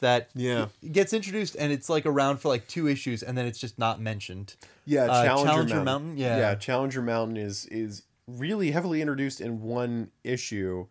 [0.00, 0.68] that Yeah.
[0.90, 4.00] gets introduced and it's like around for like two issues and then it's just not
[4.00, 4.56] mentioned.
[4.86, 5.84] Yeah, Uh, Challenger, Challenger Mountain.
[5.84, 6.38] Mountain, yeah.
[6.38, 6.54] yeah.
[6.54, 10.86] Challenger Mountain is is really heavily introduced in one issue,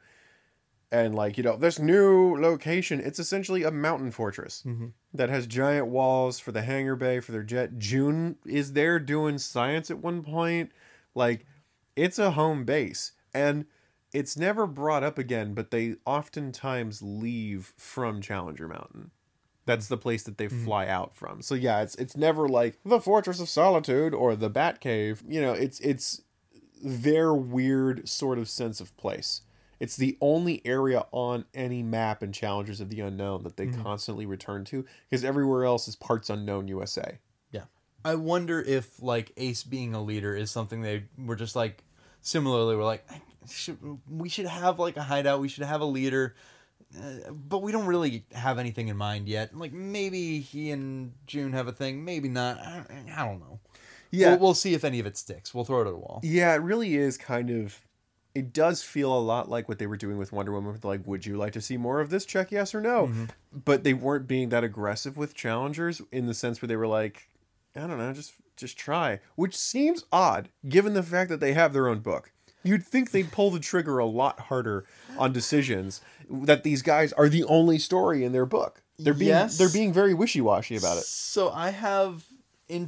[0.92, 3.00] and like you know, this new location.
[3.00, 4.92] It's essentially a mountain fortress Mhm.
[5.16, 7.80] that has giant walls for the hangar bay for their jet.
[7.80, 10.72] June is there doing science at one point.
[11.16, 11.46] Like,
[11.96, 13.66] it's a home base, and
[14.14, 15.54] it's never brought up again.
[15.54, 19.12] But they oftentimes leave from Challenger Mountain.
[19.66, 20.66] That's the place that they hmm.
[20.66, 21.42] fly out from.
[21.42, 25.24] So yeah, it's it's never like the Fortress of Solitude or the Bat Cave.
[25.28, 26.22] You know, it's it's
[26.84, 29.42] their weird sort of sense of place.
[29.80, 33.82] It's the only area on any map in Challengers of the Unknown that they hmm.
[33.82, 37.20] constantly return to because everywhere else is parts unknown USA.
[38.04, 38.12] Yeah.
[38.12, 41.84] I wonder if like Ace being a leader is something they were just like
[42.22, 43.08] similarly we're like
[43.50, 43.78] should,
[44.10, 46.36] we should have like a hideout, we should have a leader.
[46.96, 49.58] Uh, but we don't really have anything in mind yet.
[49.58, 52.60] Like maybe he and June have a thing, maybe not.
[52.60, 52.84] I,
[53.16, 53.60] I don't know.
[54.32, 55.56] We'll, we'll see if any of it sticks.
[55.56, 56.20] We'll throw it at a wall.
[56.24, 57.80] Yeah, it really is kind of.
[58.36, 60.72] It does feel a lot like what they were doing with Wonder Woman.
[60.72, 62.26] With like, would you like to see more of this?
[62.26, 63.12] Check yes or no.
[63.52, 67.28] But they weren't being that aggressive with challengers in the sense where they were like,
[67.76, 69.20] I don't know, just just try.
[69.36, 72.32] Which seems odd given the fact that they have their own book.
[72.66, 74.86] You'd think they'd pull the trigger a lot harder
[75.18, 76.00] on decisions.
[76.30, 78.82] That these guys are the only story in their book.
[78.98, 79.58] They're being Yes.
[79.58, 81.04] they're being very wishy washy about it.
[81.04, 82.24] So I have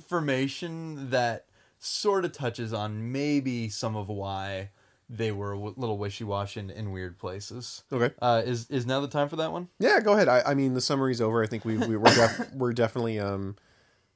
[0.06, 1.46] information that
[1.80, 4.70] sort of touches on maybe some of why
[5.10, 7.84] they were a little wishy washy in, in weird places.
[7.92, 8.14] Okay.
[8.22, 9.68] Uh, is is now the time for that one?
[9.80, 10.28] Yeah, go ahead.
[10.28, 11.44] I, I mean, the summary's over.
[11.44, 13.56] I think we, we we're def- we're definitely um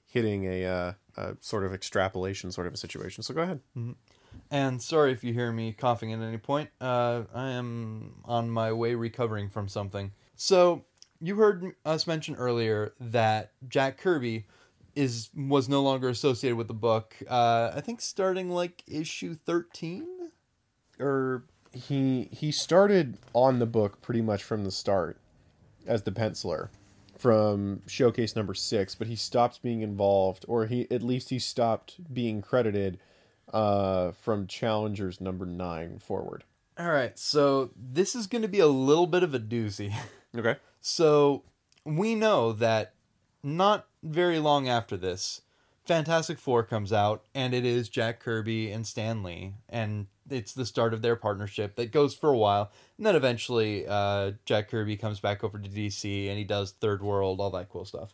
[0.10, 3.24] hitting a, uh, a sort of extrapolation sort of a situation.
[3.24, 3.62] So go ahead.
[4.52, 6.69] And sorry if you hear me coughing at any point.
[6.82, 10.12] Uh, I am on my way recovering from something.
[10.36, 10.86] So
[11.22, 14.45] you heard us mention earlier that Jack Kirby
[14.95, 17.15] is was no longer associated with the book.
[17.30, 20.08] Uh, I think starting like issue thirteen.
[21.00, 25.17] Or he he started on the book pretty much from the start
[25.86, 26.69] as the penciler
[27.19, 32.13] from showcase number six, but he stopped being involved, or he at least he stopped
[32.13, 32.97] being credited
[33.53, 36.45] uh, from challengers number nine forward.
[36.77, 39.93] All right, so this is going to be a little bit of a doozy.
[40.38, 40.58] Okay.
[40.79, 41.41] So
[41.84, 42.93] we know that
[43.41, 45.41] not very long after this,
[45.86, 50.65] Fantastic Four comes out, and it is Jack Kirby and Stan Lee, and it's the
[50.65, 54.98] start of their partnership that goes for a while, and then eventually uh, Jack Kirby
[54.98, 58.13] comes back over to DC and he does Third World, all that cool stuff.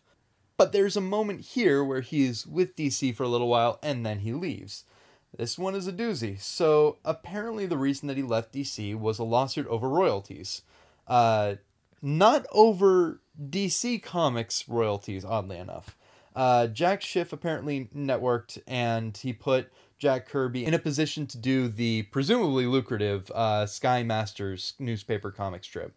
[0.56, 4.20] But there's a moment here where he's with DC for a little while and then
[4.20, 4.84] he leaves.
[5.36, 6.40] This one is a doozy.
[6.40, 10.62] So apparently, the reason that he left DC was a lawsuit over royalties.
[11.06, 11.56] Uh,
[12.00, 15.96] not over DC Comics royalties, oddly enough.
[16.34, 21.68] Uh, Jack Schiff apparently networked and he put Jack Kirby in a position to do
[21.68, 25.94] the presumably lucrative uh, Sky Masters newspaper comic strip.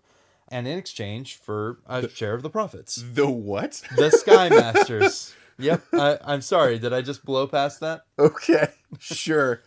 [0.52, 2.96] And in exchange for a share of the profits.
[3.14, 3.84] The what?
[3.96, 5.34] The Sky Masters.
[5.62, 5.84] Yep.
[5.92, 6.80] I, I'm sorry.
[6.80, 8.06] Did I just blow past that?
[8.18, 8.70] okay.
[9.02, 9.62] Sure.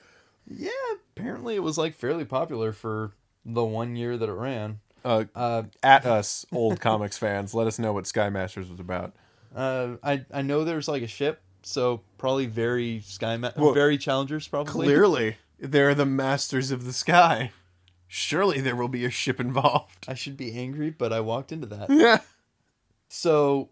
[0.49, 0.71] Yeah.
[1.15, 3.13] Apparently, it was like fairly popular for
[3.45, 4.81] the one year that it ran.
[5.05, 7.55] Uh, Uh, at us, old comics fans.
[7.55, 9.13] Let us know what Sky Masters was about.
[9.55, 13.99] Uh, I I know there's like a ship, so probably very sky ma- Well, very
[13.99, 14.73] challengers probably.
[14.87, 17.53] Clearly, they're the masters of the sky.
[18.09, 20.05] Surely there will be a ship involved.
[20.07, 21.89] I should be angry, but I walked into that.
[21.91, 22.19] Yeah.
[23.09, 23.71] So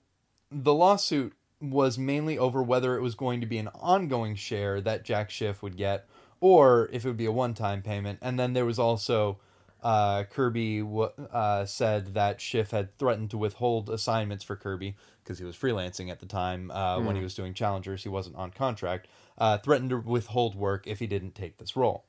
[0.50, 5.04] the lawsuit was mainly over whether it was going to be an ongoing share that
[5.04, 6.06] Jack Schiff would get
[6.40, 8.18] or if it would be a one time payment.
[8.22, 9.38] And then there was also
[9.82, 14.96] uh, Kirby w- uh, said that Schiff had threatened to withhold assignments for Kirby
[15.30, 18.02] because he was freelancing at the time uh, when he was doing Challengers.
[18.02, 19.06] He wasn't on contract.
[19.38, 22.04] Uh, threatened to withhold work if he didn't take this role.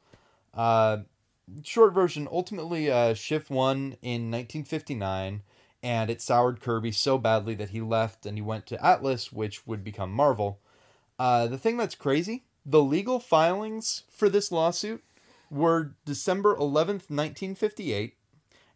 [0.56, 0.98] Uh,
[1.64, 5.44] short version ultimately uh, Schiff won in 1959
[5.84, 9.68] and it soured Kirby so badly that he left and he went to Atlas, which
[9.68, 10.60] would become Marvel.
[11.20, 15.04] Uh, the thing that's crazy, the legal filings for this lawsuit
[15.52, 18.16] were December 11th, 1958,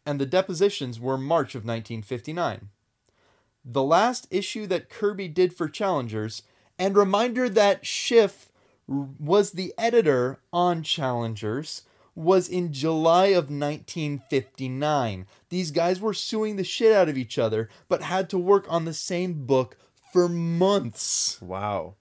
[0.06, 2.70] and the depositions were March of 1959.
[3.66, 6.44] The last issue that Kirby did for Challengers,
[6.78, 8.50] and reminder that Schiff
[8.88, 11.82] was the editor on Challengers,
[12.14, 15.26] was in July of 1959.
[15.50, 18.86] These guys were suing the shit out of each other, but had to work on
[18.86, 19.78] the same book
[20.14, 21.42] for months.
[21.42, 21.96] Wow.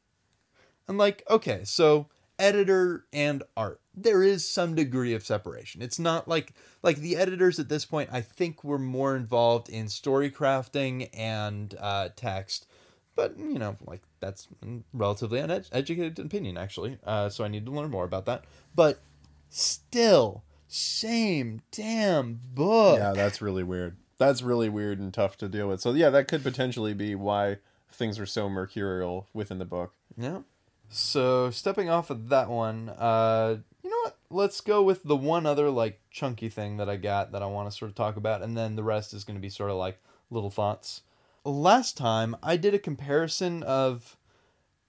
[0.87, 3.81] I'm like, okay, so editor and art.
[3.97, 5.83] There is some degree of separation.
[5.83, 6.53] It's not like
[6.83, 8.11] like the editors at this point.
[8.13, 12.67] I think were more involved in story crafting and uh, text,
[13.15, 14.49] but you know, like that's
[14.93, 16.99] relatively uneducated opinion actually.
[17.05, 18.45] Uh, so I need to learn more about that.
[18.75, 19.01] But
[19.49, 22.99] still, same damn book.
[22.99, 23.97] Yeah, that's really weird.
[24.19, 25.81] That's really weird and tough to deal with.
[25.81, 27.59] So yeah, that could potentially be why
[27.93, 29.93] things are so mercurial within the book.
[30.17, 30.41] Yeah.
[30.89, 33.59] So stepping off of that one, uh,
[34.05, 34.19] what?
[34.31, 37.71] Let's go with the one other like chunky thing that I got that I want
[37.71, 39.77] to sort of talk about, and then the rest is going to be sort of
[39.77, 39.99] like
[40.31, 41.03] little thoughts.
[41.45, 44.17] Last time I did a comparison of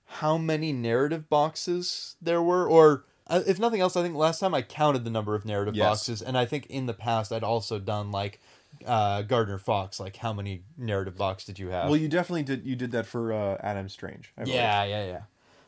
[0.06, 4.54] how many narrative boxes there were, or uh, if nothing else, I think last time
[4.54, 5.90] I counted the number of narrative Yes.
[5.90, 8.40] boxes, and I think in the past I'd also done like
[8.86, 11.90] uh, Gardner Fox, like how many narrative boxes did you have?
[11.90, 12.66] Well, you definitely did.
[12.66, 14.32] You did that for uh, Adam Strange.
[14.38, 14.58] I believe.
[14.58, 15.22] Yeah, yeah, yeah.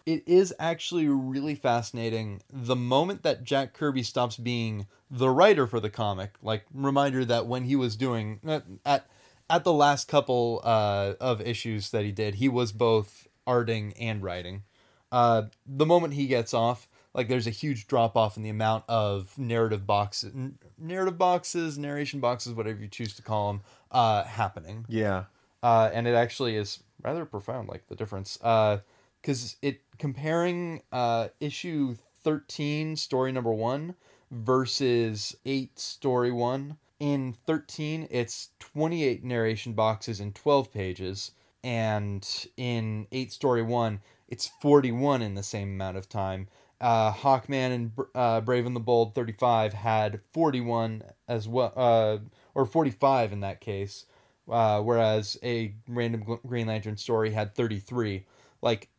[0.08, 2.42] It is actually really fascinating.
[2.50, 7.46] The moment that Jack Kirby stops being the writer for the comic, like reminder that
[7.46, 9.08] when he was doing at at,
[9.50, 14.24] at the last couple uh, of issues that he did, he was both arting and
[14.24, 14.64] writing.
[15.12, 18.86] Uh, the moment he gets off, like there's a huge drop off in the amount
[18.88, 20.34] of narrative boxes,
[20.78, 25.26] narrative boxes, narration boxes, whatever you choose to call them, uh, happening Yeah.
[25.64, 28.38] uh, and it actually is rather profound, like the difference.
[28.38, 33.96] Because it comparing uh, issue thirteen, story number one,
[34.32, 36.78] versus eight, story one.
[37.00, 41.32] In thirteen, it's twenty eight narration boxes and twelve pages,
[41.64, 46.48] and in eight, story one, it's forty one in the same amount of time.
[46.80, 52.20] Uh, Hawkman and uh, Brave and the Bold 35 had 41 as well, uh,
[52.54, 54.06] or 45 in that case
[54.50, 58.26] uh, whereas a random Green Lantern story had 33.
[58.62, 58.90] Like,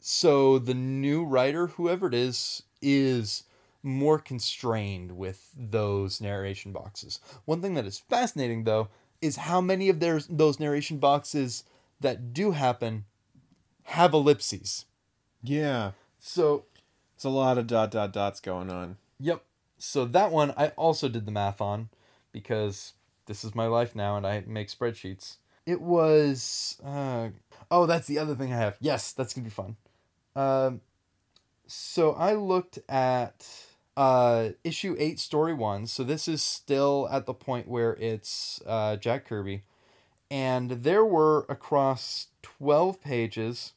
[0.00, 3.44] so the new writer, whoever it is, is
[3.82, 7.20] more constrained with those narration boxes.
[7.44, 8.88] One thing that is fascinating, though,
[9.20, 11.64] is how many of their, those narration boxes
[12.00, 13.04] that do happen
[13.84, 14.84] have ellipses.
[15.42, 15.92] Yeah.
[16.18, 16.64] So,
[17.14, 18.96] It's a lot of dot dot dots going on.
[19.18, 19.42] Yep.
[19.78, 21.88] So that one I also did the math on
[22.32, 22.94] because
[23.26, 25.36] this is my life now and I make spreadsheets.
[25.66, 27.28] It was uh
[27.70, 28.76] oh that's the other thing I have.
[28.80, 29.76] Yes, that's gonna be fun.
[30.36, 30.80] Um
[31.66, 33.46] so I looked at
[33.96, 35.86] uh issue eight story one.
[35.86, 39.62] So this is still at the point where it's uh Jack Kirby.
[40.30, 43.72] And there were across twelve pages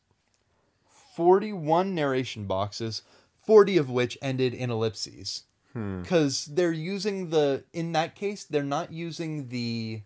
[1.16, 3.04] 41 narration boxes,
[3.46, 5.44] 40 of which ended in ellipses.
[5.74, 6.02] Hmm.
[6.02, 10.02] Because they're using the, in that case, they're not using the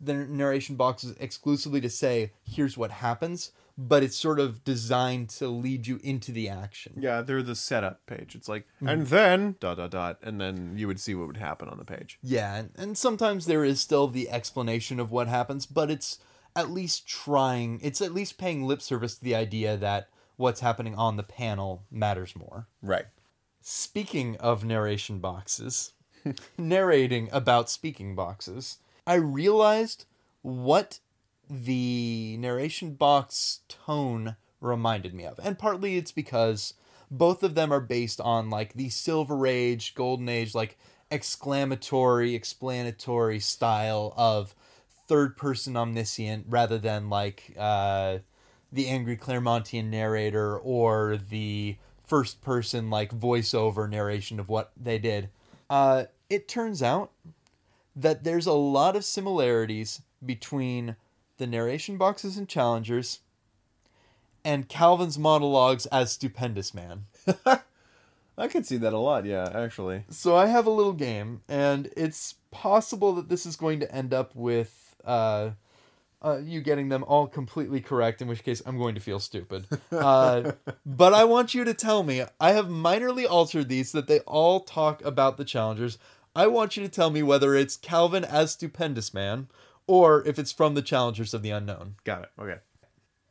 [0.00, 5.48] the narration boxes exclusively to say, here's what happens, but it's sort of designed to
[5.48, 6.94] lead you into the action.
[6.96, 8.34] Yeah, they're the setup page.
[8.34, 8.88] It's like, mm-hmm.
[8.88, 11.84] and then dot dot dot, and then you would see what would happen on the
[11.84, 12.18] page.
[12.22, 16.18] Yeah, and, and sometimes there is still the explanation of what happens, but it's
[16.54, 20.94] at least trying, it's at least paying lip service to the idea that what's happening
[20.94, 22.68] on the panel matters more.
[22.80, 23.06] Right.
[23.60, 25.92] Speaking of narration boxes,
[26.58, 30.04] narrating about speaking boxes, I realized
[30.42, 31.00] what
[31.62, 35.38] the narration box tone reminded me of.
[35.42, 36.74] And partly it's because
[37.10, 40.78] both of them are based on like the Silver Age, Golden Age, like
[41.10, 44.54] exclamatory, explanatory style of
[45.06, 48.18] third person omniscient rather than like uh,
[48.72, 55.28] the angry Claremontian narrator or the first person like voiceover narration of what they did.
[55.70, 57.10] Uh, it turns out
[57.94, 60.96] that there's a lot of similarities between
[61.38, 63.20] the narration boxes and challengers
[64.44, 67.06] and Calvin's monologues as Stupendous Man.
[68.36, 70.04] I could see that a lot, yeah, actually.
[70.10, 74.12] So I have a little game, and it's possible that this is going to end
[74.12, 75.50] up with uh,
[76.20, 79.66] uh, you getting them all completely correct, in which case I'm going to feel stupid.
[79.92, 80.52] Uh,
[80.84, 84.20] but I want you to tell me, I have minorly altered these so that they
[84.20, 85.98] all talk about the challengers.
[86.34, 89.48] I want you to tell me whether it's Calvin as Stupendous Man
[89.86, 91.96] or if it's from the challengers of the unknown.
[92.04, 92.30] Got it.
[92.38, 92.58] Okay.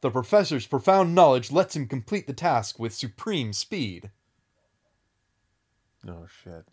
[0.01, 4.11] The professor's profound knowledge lets him complete the task with supreme speed.
[6.03, 6.65] No shit.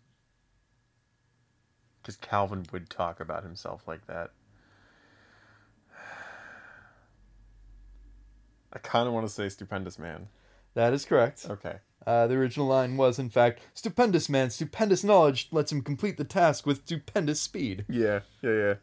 [2.01, 4.31] Because Calvin would talk about himself like that.
[8.73, 10.27] I kind of want to say stupendous man.
[10.73, 11.45] That is correct.
[11.49, 11.77] Okay.
[12.05, 16.23] Uh, the original line was, in fact, stupendous man, stupendous knowledge lets him complete the
[16.23, 17.85] task with stupendous speed.
[17.87, 18.73] Yeah, yeah, yeah.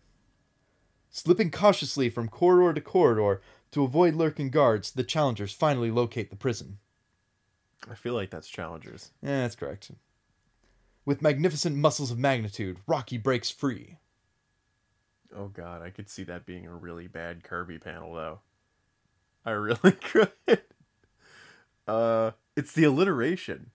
[1.11, 3.40] Slipping cautiously from corridor to corridor
[3.71, 6.79] to avoid lurking guards, the challengers finally locate the prison.
[7.90, 9.11] I feel like that's challengers.
[9.23, 9.90] Yeah, that's correct.
[11.05, 13.97] With magnificent muscles of magnitude, Rocky breaks free.
[15.35, 18.40] Oh god, I could see that being a really bad Kirby panel though.
[19.44, 20.33] I really could.
[21.87, 23.71] Uh, it's the alliteration.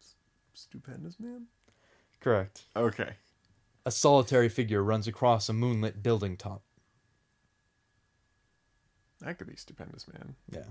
[0.00, 0.14] S-
[0.54, 1.46] Stupendous man.
[2.20, 2.64] Correct.
[2.76, 3.14] Okay.
[3.88, 6.60] A solitary figure runs across a moonlit building top.
[9.22, 10.34] That could be stupendous man.
[10.52, 10.64] Yeah.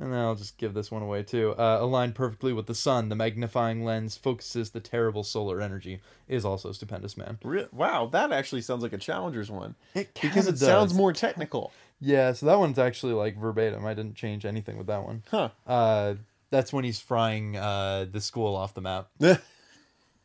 [0.00, 1.54] And then I'll just give this one away too.
[1.56, 6.00] Uh, aligned perfectly with the sun, the magnifying lens focuses the terrible solar energy.
[6.26, 7.38] Is also stupendous, man.
[7.44, 11.72] Re- wow, that actually sounds like a challengers one It because it sounds more technical.
[12.00, 13.86] Yeah, so that one's actually like verbatim.
[13.86, 15.22] I didn't change anything with that one.
[15.30, 15.50] Huh.
[15.64, 16.14] Uh,
[16.50, 19.10] that's when he's frying uh, the school off the map.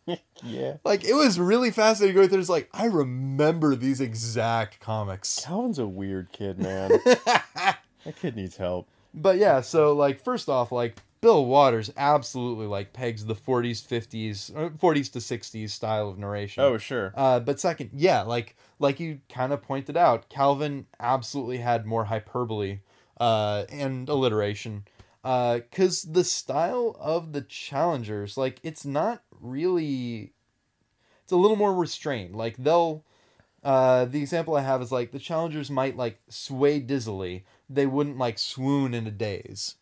[0.05, 0.73] yeah.
[0.83, 2.39] Like it was really fascinating going through.
[2.39, 5.43] It's like I remember these exact comics.
[5.43, 6.91] Calvin's a weird kid, man.
[7.05, 7.79] that
[8.19, 8.87] kid needs help.
[9.13, 14.55] But yeah, so like first off, like Bill Watterson absolutely like pegs the 40s, 50s,
[14.55, 16.63] or 40s to 60s style of narration.
[16.63, 17.13] Oh, sure.
[17.15, 22.05] Uh, but second, yeah, like like you kind of pointed out, Calvin absolutely had more
[22.05, 22.79] hyperbole
[23.19, 24.83] uh, and alliteration.
[25.25, 30.33] Because the style of the challengers, like it's not really,
[31.23, 32.35] it's a little more restrained.
[32.35, 33.03] Like they'll,
[33.63, 37.43] uh, the example I have is like the challengers might like sway dizzily.
[37.67, 39.77] They wouldn't like swoon in a daze.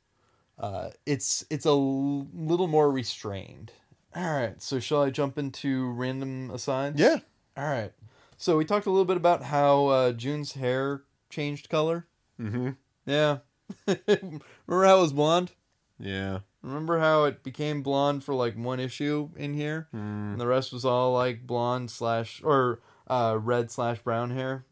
[0.58, 3.74] Uh, it's it's a l- little more restrained.
[4.16, 7.02] All right, so shall I jump into random asides?
[7.02, 7.18] Yeah.
[7.58, 7.92] All right.
[8.38, 12.08] So we talked a little bit about how uh, June's hair changed color.
[12.40, 12.70] Mm-hmm.
[13.06, 13.40] Yeah.
[13.88, 15.52] Remember how it was blonde?
[16.00, 16.40] Yeah.
[16.62, 20.32] Remember how it became blonde for like one issue in here, Mm.
[20.34, 24.66] and the rest was all like blonde slash or uh, red slash brown hair?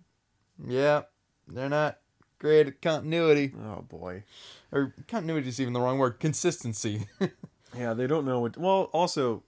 [0.66, 1.02] Yeah,
[1.48, 2.00] they're not
[2.40, 4.24] great at continuity, Oh boy.
[4.72, 6.20] or continuity is even the wrong word.
[6.20, 7.08] Consistency.
[7.78, 8.58] Yeah, they don't know what.
[8.58, 9.44] Well, also,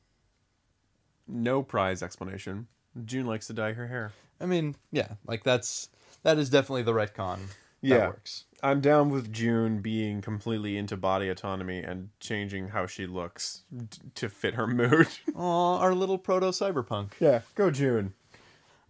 [1.28, 2.68] no prize explanation.
[3.04, 4.14] June likes to dye her hair.
[4.40, 5.90] I mean, yeah, like that's
[6.24, 7.40] that is definitely the retcon.
[7.84, 7.98] Yeah.
[7.98, 8.46] that works.
[8.64, 13.98] I'm down with June being completely into body autonomy and changing how she looks d-
[14.16, 15.08] to fit her mood.
[15.36, 17.12] Aw, our little proto cyberpunk.
[17.20, 18.14] yeah, go June.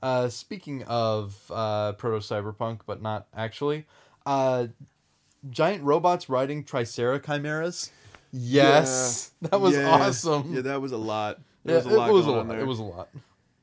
[0.02, 3.86] Uh, speaking of uh, proto cyberpunk, but not actually,
[4.28, 4.68] uh,
[5.50, 7.92] giant robots riding Tricera chimeras.
[8.32, 9.90] Yes, that was Yeah.
[9.90, 10.54] awesome.
[10.54, 11.40] Yeah, that was a lot.
[11.64, 12.54] Yeah, There was a lot it was going a on lot.
[12.54, 12.62] there.
[12.64, 13.10] It was a lot.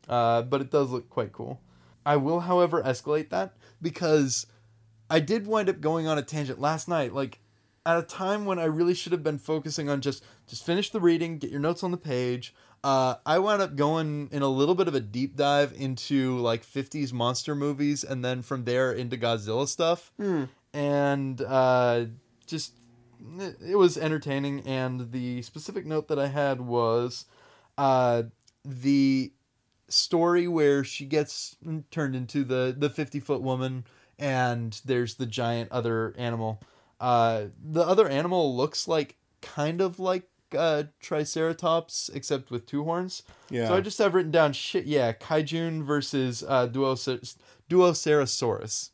[0.09, 1.61] Uh, but it does look quite cool.
[2.05, 4.47] I will, however, escalate that because
[5.11, 7.13] I did wind up going on a tangent last night.
[7.13, 7.41] Like
[7.85, 11.01] at a time when I really should have been focusing on just just finish the
[11.01, 12.55] reading, get your notes on the page.
[12.83, 16.65] Uh, I wound up going in a little bit of a deep dive into like
[16.65, 20.13] 50s monster movies and then from there into Godzilla stuff.
[20.17, 20.45] Hmm.
[20.73, 22.07] And uh,
[22.47, 22.75] just
[23.39, 24.61] it it was entertaining.
[24.61, 27.27] And the specific note that I had was
[27.77, 28.25] uh,
[28.65, 29.33] the
[29.89, 31.57] story where she gets
[31.91, 33.85] turned into the the 50 foot woman
[34.21, 36.61] and there's the giant other animal
[37.01, 40.25] uh the other animal looks like kind of like
[40.57, 43.69] uh triceratops except with two horns Yeah.
[43.69, 47.37] so i just have written down shit yeah kaijun versus uh Duocer-
[47.71, 48.91] duocerosaurus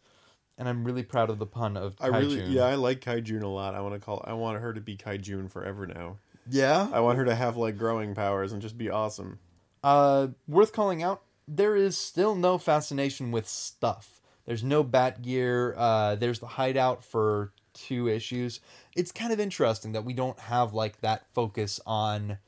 [0.59, 3.43] and i'm really proud of the pun of I kaijun really, yeah, I like Kaijun
[3.43, 3.75] a lot.
[3.75, 6.17] I want to call, I want her to be Kaijun forever now.
[6.49, 9.39] yeah I want her to have like growing powers and just be awesome.
[9.85, 11.23] Uh, worth calling out.
[11.47, 14.16] there is still no fascination with stuff.
[14.47, 15.75] There's no bat gear.
[15.77, 18.61] Uh, there's the hideout for two issues.
[18.97, 22.39] It's kind of interesting that we don't have like that focus on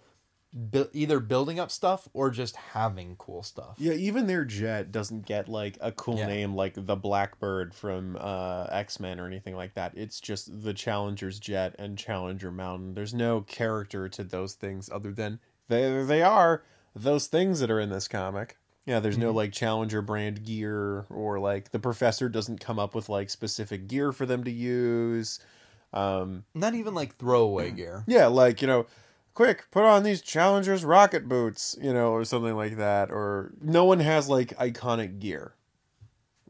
[0.52, 3.74] bu- either building up stuff or just having cool stuff.
[3.78, 6.26] Yeah, even their jet doesn't get like a cool Yeah.
[6.28, 9.92] name like the Blackbird from uh, X Men or anything like that.
[9.96, 12.94] It's just the Challenger's jet and Challenger Mountain.
[12.94, 16.62] There's no character to those things other than they they are
[16.96, 18.56] those things that are in this comic.
[18.88, 19.36] Yeah, there's no Mhm.
[19.36, 24.12] like Challenger brand gear or like the professor doesn't come up with like specific gear
[24.12, 25.40] for them to use.
[25.92, 28.04] Um, Not even like throwaway gear.
[28.06, 28.86] yeah, like, you know,
[29.34, 33.10] quick, put on these Challengers rocket boots, you know, or something like that.
[33.10, 35.52] Or no one has like iconic gear.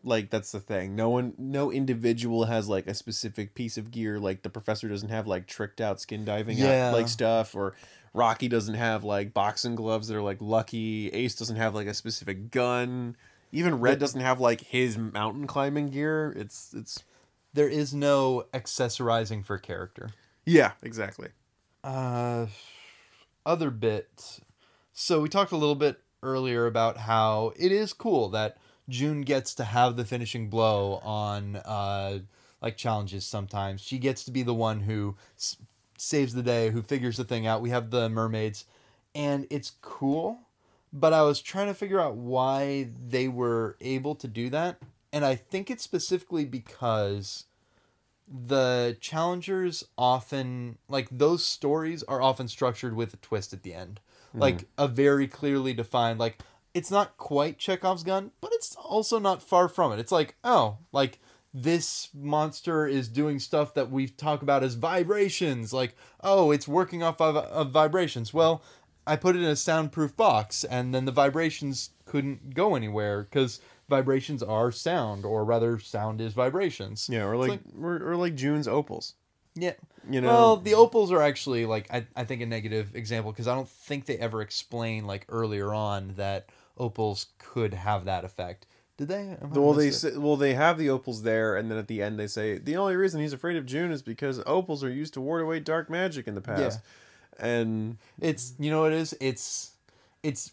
[0.04, 0.94] Like that's the thing.
[0.94, 4.20] No one no individual has like a specific piece of gear.
[4.20, 6.92] Like the professor doesn't have like tricked out skin diving out- Yeah.
[6.92, 7.74] like stuff or
[8.18, 11.08] Rocky doesn't have like boxing gloves that are like lucky.
[11.10, 13.16] Ace doesn't have like a specific gun.
[13.52, 16.34] Even Red doesn't have like his mountain climbing gear.
[16.36, 17.04] It's it's
[17.54, 20.10] There is no accessorizing for character.
[20.44, 21.28] yeah, exactly.
[21.84, 22.46] Uh,
[23.46, 24.40] other bit.
[24.92, 28.58] So we talked a little bit earlier about how it is cool that
[28.88, 32.18] June gets to have the finishing blow on uh
[32.60, 33.80] like challenges sometimes.
[33.80, 35.14] She gets to be the one who
[36.00, 37.60] saves the day, who figures the thing out.
[37.60, 38.64] We have the mermaids
[39.14, 40.38] and it's cool,
[40.92, 44.78] but I was trying to figure out why they were able to do that.
[45.12, 47.44] And I think it's specifically because
[48.30, 54.00] the challengers often like those stories are often structured with a twist at the end
[54.28, 54.40] mm-hmm.
[54.40, 56.38] like a very clearly defined like
[56.74, 60.76] it's not quite chekhov's gun but it's also not far from it it's like oh
[60.92, 61.18] like
[61.54, 67.02] this monster is doing stuff that we talk about as vibrations like oh it's working
[67.02, 68.62] off of, of vibrations well
[69.06, 73.60] i put it in a soundproof box and then the vibrations couldn't go anywhere because
[73.88, 78.34] vibrations are sound or rather sound is vibrations Yeah, or It's like, or, or like
[78.34, 79.14] June's opals.
[79.54, 79.72] yeah
[80.08, 83.48] You know, well, the opals are actually like I, I think a negative example because
[83.48, 88.66] I don't think they ever explain like earlier on that opals could have that effect.
[88.98, 89.36] Did they?
[89.40, 92.26] Well, they say, well they have the opals there, and then at the end they
[92.26, 95.40] say the only reason he's afraid of June is because opals are used to ward
[95.40, 96.80] away dark magic in the past.
[97.38, 97.46] yeah.
[97.46, 99.16] And it's you know what it is.
[99.20, 99.70] It's
[100.24, 100.50] it's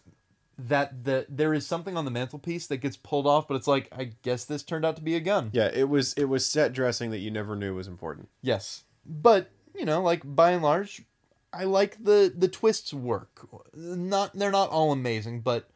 [0.60, 3.90] that the there is something on the mantelpiece that gets pulled off, but it's like
[3.92, 5.50] I guess this turned out to be a gun.
[5.52, 8.30] yeah, it was it was set dressing that you never knew was important.
[8.44, 11.02] Yes, but you know, like by and large,
[11.52, 13.50] I like the the twists work.
[13.74, 15.68] Not they're not all amazing, but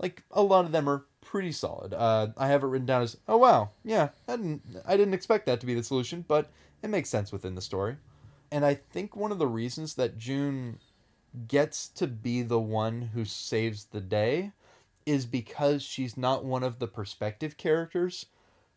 [0.00, 1.92] like a lot of them are pretty solid.
[1.92, 5.46] Uh, I have it written down as oh wow, yeah, I didn't I didn't expect
[5.46, 6.50] that to be the solution, but
[6.82, 7.96] it makes sense within the story.
[8.50, 10.78] And I think one of the reasons that June
[11.48, 14.52] gets to be the one who saves the day
[15.04, 18.26] is because she's not one of the perspective characters.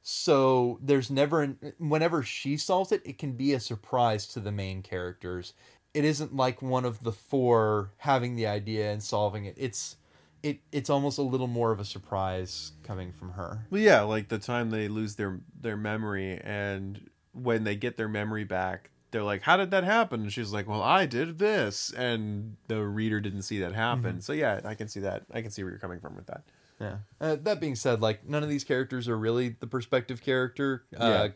[0.02, 4.52] So there's never an, whenever she solves it, it can be a surprise to the
[4.52, 5.54] main characters.
[5.94, 9.56] It isn't like one of the four having the idea and solving it.
[9.58, 9.98] It's
[10.44, 13.66] it it's almost a little more of a surprise coming from her.
[13.70, 18.08] Well, yeah, like the time they lose their their memory, and when they get their
[18.08, 21.92] memory back, they're like, "How did that happen?" And she's like, "Well, I did this,"
[21.94, 24.22] and the reader didn't see that happen.
[24.22, 25.24] So yeah, I can see that.
[25.32, 26.44] I can see where you're coming from with that.
[26.80, 26.98] Yeah.
[27.20, 30.84] Uh, that being said, like none of these characters are really the perspective character.
[30.98, 31.28] Uh, Yeah.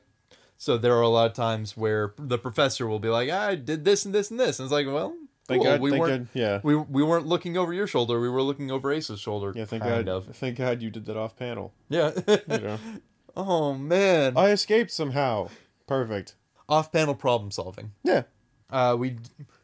[0.55, 3.83] So there are a lot of times where the professor will be like, "I did
[3.83, 5.13] this and this and this," and it's like, "Well,
[5.47, 5.71] Thank cool.
[5.71, 5.81] God.
[5.81, 6.39] we thank weren't God.
[6.39, 6.59] Yeah.
[6.63, 8.19] we we weren't looking over your shoulder.
[8.19, 9.65] We were looking over Ace's shoulder." Yeah.
[9.65, 10.13] Thank kind God.
[10.13, 10.35] of.
[10.35, 11.73] Thank God you did that off panel.
[11.89, 12.11] Yeah.
[12.27, 12.79] You know,
[13.35, 14.37] oh man.
[14.37, 15.49] I escaped somehow.
[15.87, 16.35] Perfect.
[16.69, 17.91] Off-panel problem solving.
[18.03, 18.23] Yeah.
[18.69, 19.17] Uh, we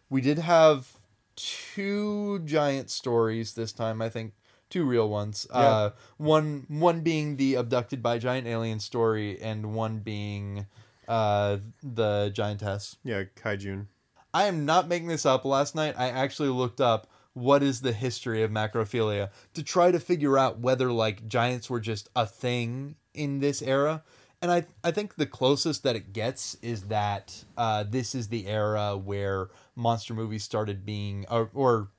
[0.09, 0.91] we did have
[1.35, 4.01] two giant stories this time.
[4.01, 4.33] I think
[4.69, 5.47] two real ones.
[5.49, 10.65] Uh, one one being the abducted by giant alien story, and one being
[11.07, 12.97] uh, the giantess.
[13.03, 13.23] Yeah.
[13.35, 13.85] Kaijun.
[14.33, 15.45] I am not making this up.
[15.45, 19.99] Last night, I actually looked up what is the history of macrophilia to try to
[19.99, 24.03] figure out whether like giants were just a thing in this era.
[24.41, 28.47] And I, I think the closest that it gets is that uh, this is the
[28.47, 31.89] era where monster movies started being, or, or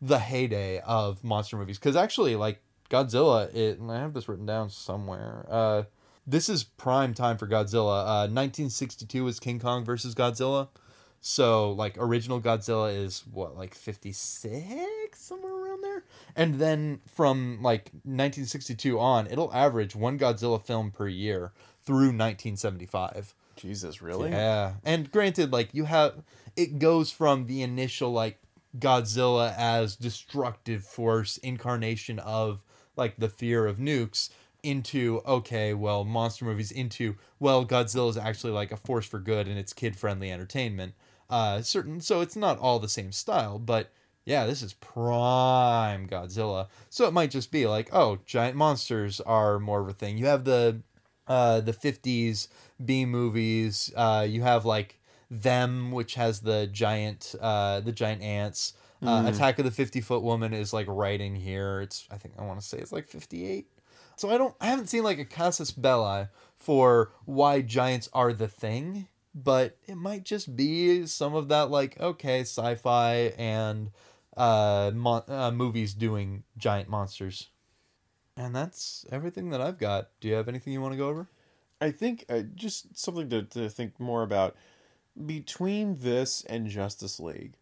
[0.00, 1.78] the heyday of monster movies.
[1.78, 2.60] Because actually, like
[2.90, 5.46] Godzilla, it, and I have this written down somewhere.
[5.48, 5.82] Uh,
[6.26, 8.02] this is prime time for Godzilla.
[8.02, 10.68] Uh, 1962 is King Kong versus Godzilla.
[11.20, 16.04] So like original Godzilla is what like 56 somewhere around there.
[16.34, 21.52] And then from like 1962 on, it'll average one Godzilla film per year
[21.82, 23.34] through 1975.
[23.56, 24.30] Jesus, really?
[24.30, 24.74] Yeah.
[24.82, 26.22] And granted like you have
[26.56, 28.40] it goes from the initial like
[28.78, 32.62] Godzilla as destructive force incarnation of
[32.96, 34.30] like the fear of nukes
[34.62, 39.48] into okay, well, monster movies into well, Godzilla is actually like a force for good
[39.48, 40.94] and it's kid friendly entertainment.
[41.30, 43.90] Uh, certain so it's not all the same style, but
[44.24, 46.68] yeah, this is prime Godzilla.
[46.90, 50.18] So it might just be like, oh, giant monsters are more of a thing.
[50.18, 50.82] You have the
[51.26, 52.48] uh the 50s
[52.84, 53.92] B movies.
[53.96, 54.98] Uh you have like
[55.30, 58.74] them which has the giant uh the giant ants.
[59.02, 61.80] Uh, Attack of the 50 Foot Woman is like right in here.
[61.80, 63.66] It's I think I want to say it's like 58.
[64.16, 66.26] So I don't I haven't seen like a casus belli
[66.58, 71.98] for why giants are the thing, but it might just be some of that like
[72.00, 73.90] okay, sci-fi and
[74.36, 77.48] uh, mon- uh movies doing giant monsters.
[78.36, 80.08] And that's everything that I've got.
[80.20, 81.28] Do you have anything you want to go over?
[81.80, 84.56] I think uh, just something to, to think more about
[85.26, 87.54] between this and Justice League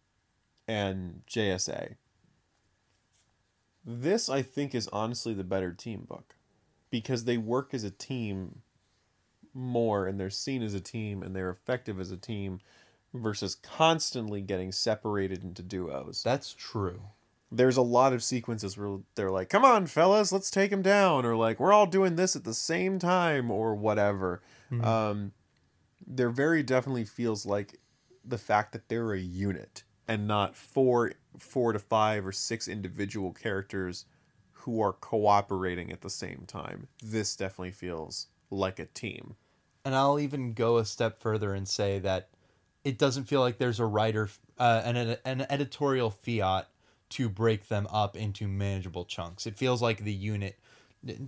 [0.67, 1.95] and JSA.
[3.85, 6.35] This I think is honestly the better team book
[6.89, 8.61] because they work as a team
[9.53, 12.59] more and they're seen as a team and they're effective as a team
[13.13, 16.21] versus constantly getting separated into duos.
[16.23, 17.01] That's true.
[17.51, 21.25] There's a lot of sequences where they're like, "Come on, fellas, let's take him down,"
[21.25, 24.41] or like, "We're all doing this at the same time," or whatever.
[24.71, 24.85] Mhm.
[24.85, 25.31] Um,
[26.05, 27.79] there very definitely feels like
[28.23, 33.33] the fact that they're a unit and not four, four to five or six individual
[33.33, 34.05] characters
[34.51, 36.87] who are cooperating at the same time.
[37.01, 39.35] This definitely feels like a team.
[39.85, 42.29] And I'll even go a step further and say that
[42.83, 46.67] it doesn't feel like there's a writer, uh, an, an editorial fiat
[47.09, 49.47] to break them up into manageable chunks.
[49.47, 50.59] It feels like the unit,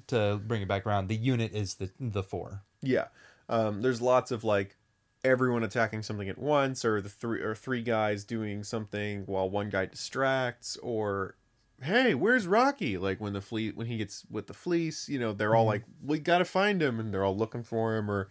[0.08, 2.62] to bring it back around, the unit is the the four.
[2.82, 3.08] Yeah.
[3.50, 4.76] Um, there's lots of like
[5.24, 9.70] everyone attacking something at once or the three or three guys doing something while one
[9.70, 11.36] guy distracts or
[11.82, 12.98] hey, where's Rocky?
[12.98, 15.68] Like when the fleet when he gets with the fleece, you know, they're all Mhm.
[15.68, 18.30] like we got to find him and they're all looking for him or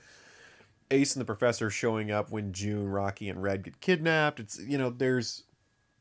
[0.90, 4.40] Ace and the professor showing up when June, Rocky and Red get kidnapped.
[4.40, 5.44] It's you know, there's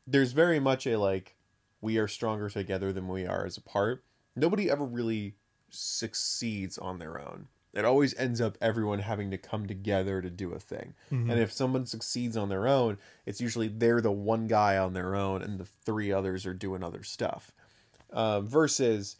[0.06, 1.36] there's very much a like
[1.80, 4.04] we are stronger together than we are as apart.
[4.36, 5.36] Nobody ever really
[5.70, 7.48] succeeds on their own.
[7.72, 10.94] It always ends up everyone having to come together to do a thing.
[11.12, 11.30] Mm-hmm.
[11.30, 15.14] And if someone succeeds on their own, it's usually they're the one guy on their
[15.14, 17.52] own and the three others are doing other stuff.
[18.12, 19.16] Um, versus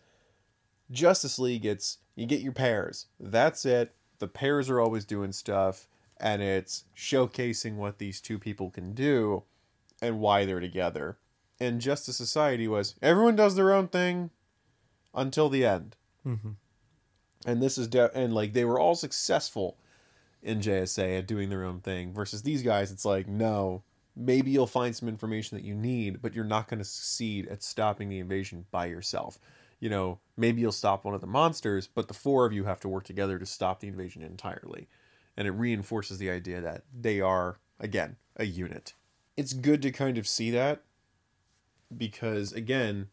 [0.90, 3.06] Justice League, it's you get your pairs.
[3.20, 3.94] That's it.
[4.18, 5.88] The pairs are always doing stuff,
[6.18, 9.44] and it's showcasing what these two people can do
[10.02, 11.18] and why they're together.
[11.60, 14.30] And Justice Society was everyone does their own thing
[15.14, 15.96] until the end
[16.26, 16.50] Mm-hmm.
[17.46, 19.76] And this is de- and like they were all successful
[20.42, 23.82] in JSA at doing their own thing versus these guys it's like no
[24.16, 27.62] maybe you'll find some information that you need but you're not going to succeed at
[27.62, 29.38] stopping the invasion by yourself.
[29.78, 32.80] You know maybe you'll stop one of the monsters but the four of you have
[32.80, 34.88] to work together to stop the invasion entirely.
[35.36, 38.94] And it reinforces the idea that they are again a unit.
[39.36, 40.82] It's good to kind of see that
[41.96, 43.08] because again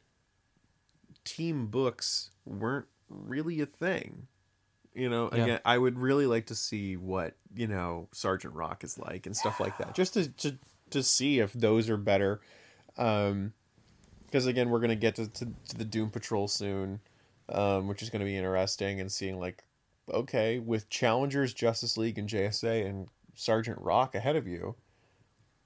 [1.23, 4.27] team books weren't really a thing.
[4.93, 5.43] You know, Yeah.
[5.43, 9.35] again, I would really like to see what you know Sergeant Rock is like and
[9.37, 10.57] stuff like that, just to to,
[10.91, 12.41] to see if those are better.
[12.97, 13.53] Um,
[14.25, 16.99] because again, we're gonna get to, to, to the Doom Patrol soon,
[17.49, 19.63] um, which is gonna be interesting and seeing like,
[20.11, 24.75] okay, with Challengers, Justice League, and JSA, and Sergeant Rock ahead of you,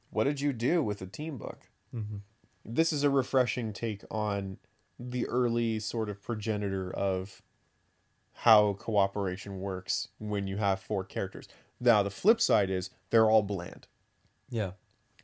[0.10, 1.70] what did you do with the team book?
[1.96, 2.18] Mm-hmm.
[2.64, 4.58] this is a refreshing take on
[5.10, 7.42] the early sort of progenitor of
[8.34, 11.48] how cooperation works when you have four characters.
[11.80, 13.88] Now, the flip side is they're all bland.
[14.50, 14.72] Yeah.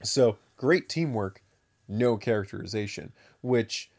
[0.03, 1.41] So, great teamwork,
[1.87, 3.89] no characterization, which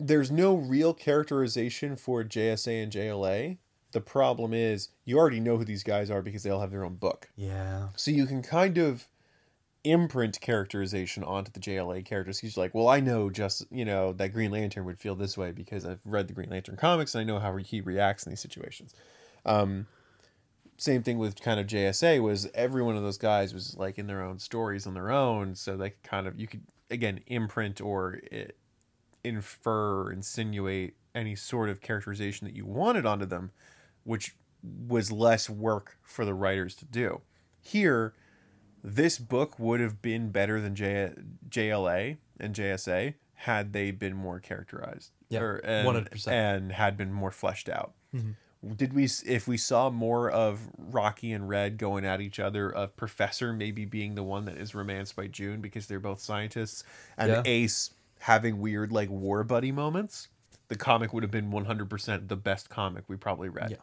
[0.00, 3.58] there's no real characterization for JSA and JLA.
[3.92, 6.84] The problem is you already know who these guys are because they all have their
[6.84, 7.30] own book.
[7.36, 7.88] Yeah.
[7.96, 9.08] So you can kind of
[9.84, 12.38] imprint characterization onto the JLA characters.
[12.38, 15.52] He's like, well, I know just you know that Green Lantern would feel this way
[15.52, 18.40] because I've read the Green Lantern comics and I know how he reacts in these
[18.40, 18.94] situations.
[19.46, 19.86] Um,
[20.76, 24.06] same thing with kind of JSA was every one of those guys was like in
[24.06, 27.80] their own stories on their own, so they could kind of you could again imprint
[27.80, 28.46] or eh,
[29.24, 33.50] infer insinuate any sort of characterization that you wanted onto them,
[34.04, 37.20] which was less work for the writers to do.
[37.60, 38.14] Here,
[38.82, 41.12] this book would have been better than J-
[41.48, 45.12] JLA and JSA had they been more characterized.
[45.28, 46.28] Yeah, and, 100%.
[46.28, 47.92] and had been more fleshed out.
[48.14, 48.34] Mhm.
[48.76, 52.96] Did we, if we saw more of Rocky and Red going at each other, of
[52.96, 56.82] Professor maybe being the one that is romanced by June because they're both scientists,
[57.16, 57.42] and Yeah.
[57.44, 60.26] Ace having weird like war buddy moments,
[60.66, 63.70] the comic would have been 100% the best comic we probably read.
[63.70, 63.76] Yeah.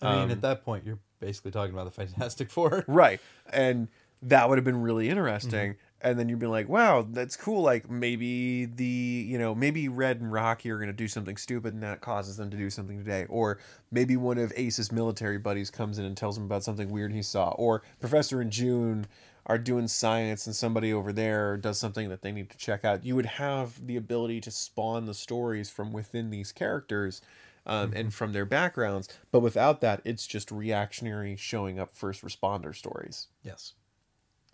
[0.00, 2.84] I mean, Um, at that point, you're basically talking about the Fantastic Four.
[2.86, 3.20] Right.
[3.52, 3.88] And
[4.22, 5.72] that would have been really interesting.
[5.72, 5.78] Mm-hmm.
[6.04, 7.62] And then you'd be like, wow, that's cool.
[7.62, 11.74] Like maybe the, you know, maybe Red and Rocky are going to do something stupid
[11.74, 13.26] and that causes them to do something today.
[13.28, 13.58] Or
[13.92, 17.22] maybe one of Ace's military buddies comes in and tells him about something weird he
[17.22, 17.50] saw.
[17.50, 19.06] Or Professor and June
[19.46, 23.04] are doing science and somebody over there does something that they need to check out.
[23.04, 27.22] You would have the ability to spawn the stories from within these characters.
[27.64, 32.74] Um, and from their backgrounds, but without that, it's just reactionary showing up first responder
[32.74, 33.28] stories.
[33.44, 33.74] Yes.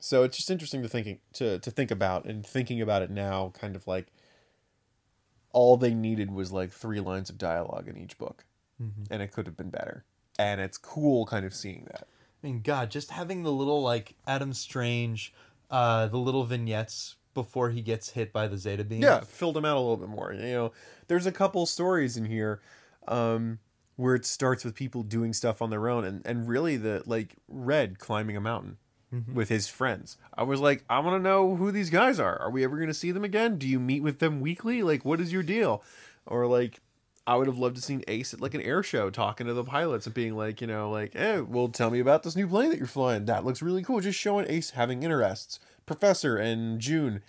[0.00, 3.52] So it's just interesting to thinking to to think about and thinking about it now,
[3.58, 4.12] kind of like
[5.52, 8.44] all they needed was like three lines of dialogue in each book,
[9.10, 10.04] and it could have been better.
[10.38, 12.06] And it's cool, kind of seeing that.
[12.42, 15.32] I mean, God, just having the little like Adam Strange,
[15.70, 19.02] uh, the little vignettes before he gets hit by the Zeta beam.
[19.02, 20.32] Yeah, filled him out a little bit more.
[20.32, 20.72] You know,
[21.08, 22.60] there's a couple stories in here
[23.08, 23.58] um,
[23.96, 27.34] where it starts with people doing stuff on their own, and and really the like
[27.48, 28.76] Red climbing a mountain.
[29.32, 32.38] With his friends, I was like, I want to know who these guys are.
[32.40, 33.56] Are we ever going to see them again?
[33.56, 34.82] Do you meet with them weekly?
[34.82, 35.82] Like, what is your deal?
[36.26, 36.80] Or like,
[37.26, 39.64] I would have loved to seen Ace at like an air show talking to the
[39.64, 42.70] pilots and being like, you know, like, hey, well, tell me about this new plane
[42.70, 43.24] that you're flying.
[43.26, 44.00] That looks really cool.
[44.00, 45.58] Just showing Ace having interests.
[45.86, 47.22] Professor and June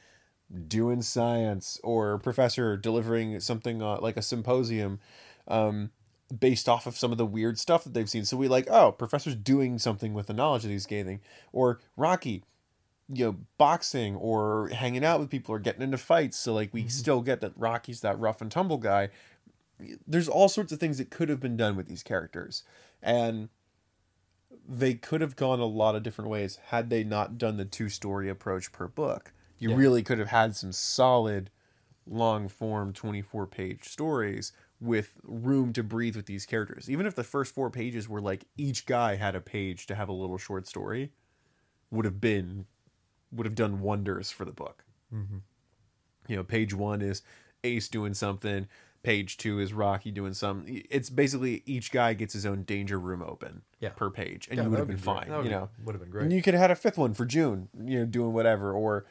[0.67, 4.99] doing science or professor delivering something uh, like a symposium
[5.47, 5.91] um,
[6.37, 8.25] based off of some of the weird stuff that they've seen.
[8.25, 11.21] So we like, oh, professor's doing something with the knowledge that he's gaining.
[11.51, 12.43] Or Rocky,
[13.11, 16.37] you know, boxing or hanging out with people or getting into fights.
[16.37, 16.89] So like we mm-hmm.
[16.89, 19.09] still get that Rocky's that rough and tumble guy.
[20.05, 22.63] There's all sorts of things that could have been done with these characters.
[23.01, 23.49] And
[24.67, 27.89] they could have gone a lot of different ways had they not done the two
[27.89, 29.33] story approach per book.
[29.57, 29.77] You Yeah.
[29.77, 31.49] really could have had some solid
[32.05, 34.51] long form 24 page stories
[34.81, 36.89] with room to breathe with these characters.
[36.89, 40.07] Even if the first four pages were like each guy had a page to have
[40.09, 41.11] a little short story,
[41.91, 42.65] would have been
[43.31, 44.83] would have done wonders for the book.
[45.11, 47.21] You know, page one is
[47.63, 48.67] Ace doing something.
[49.01, 50.83] Page two is Rocky doing something.
[50.89, 53.89] It's basically each guy gets his own danger room open Yeah.
[53.89, 55.27] per page, and Yeah, you would have been be fine.
[55.27, 56.23] You know, would have been great.
[56.23, 58.71] and you could have had a fifth one for June, you know, doing whatever.
[58.73, 59.05] Or,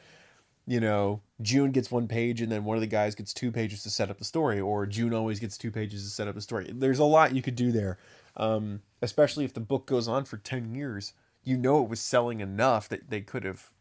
[0.69, 3.81] you know, June gets one page and then one of the guys gets two pages
[3.81, 4.59] to set up the story.
[4.59, 6.71] Or June always gets two pages to set up the story.
[6.71, 7.97] There's a lot you could do there.
[8.37, 11.13] Um, especially if the book goes on for 10 years.
[11.43, 13.71] You know it was selling enough that they could have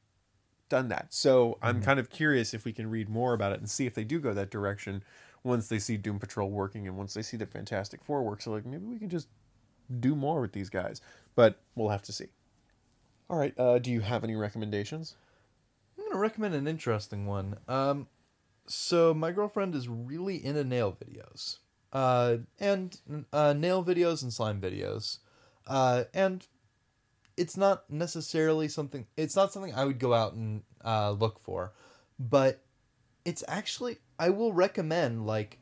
[0.71, 1.13] done that.
[1.13, 3.95] So I'm kind of curious if we can read more about it and see if
[3.95, 5.05] they do go that direction
[5.45, 8.41] once they see Doom Patrol working and once they see the Fantastic Four work.
[8.41, 9.29] So like maybe we can just
[10.01, 11.03] do more with these guys.
[11.35, 12.29] But we'll have to see.
[13.29, 13.53] All right.
[13.59, 15.17] Uh, do you have any recommendations?
[16.09, 17.59] I'm gonna recommend an interesting one.
[17.69, 18.09] Um,
[18.67, 21.59] so my girlfriend is really into nail videos,
[21.93, 22.99] uh, and
[23.31, 25.19] uh, nail videos and slime videos,
[25.67, 26.47] uh, and
[27.37, 29.07] it's not necessarily something.
[29.19, 31.75] It's not something I would go out and uh, look for,
[32.19, 32.65] but
[33.27, 35.59] it's actually I will recommend like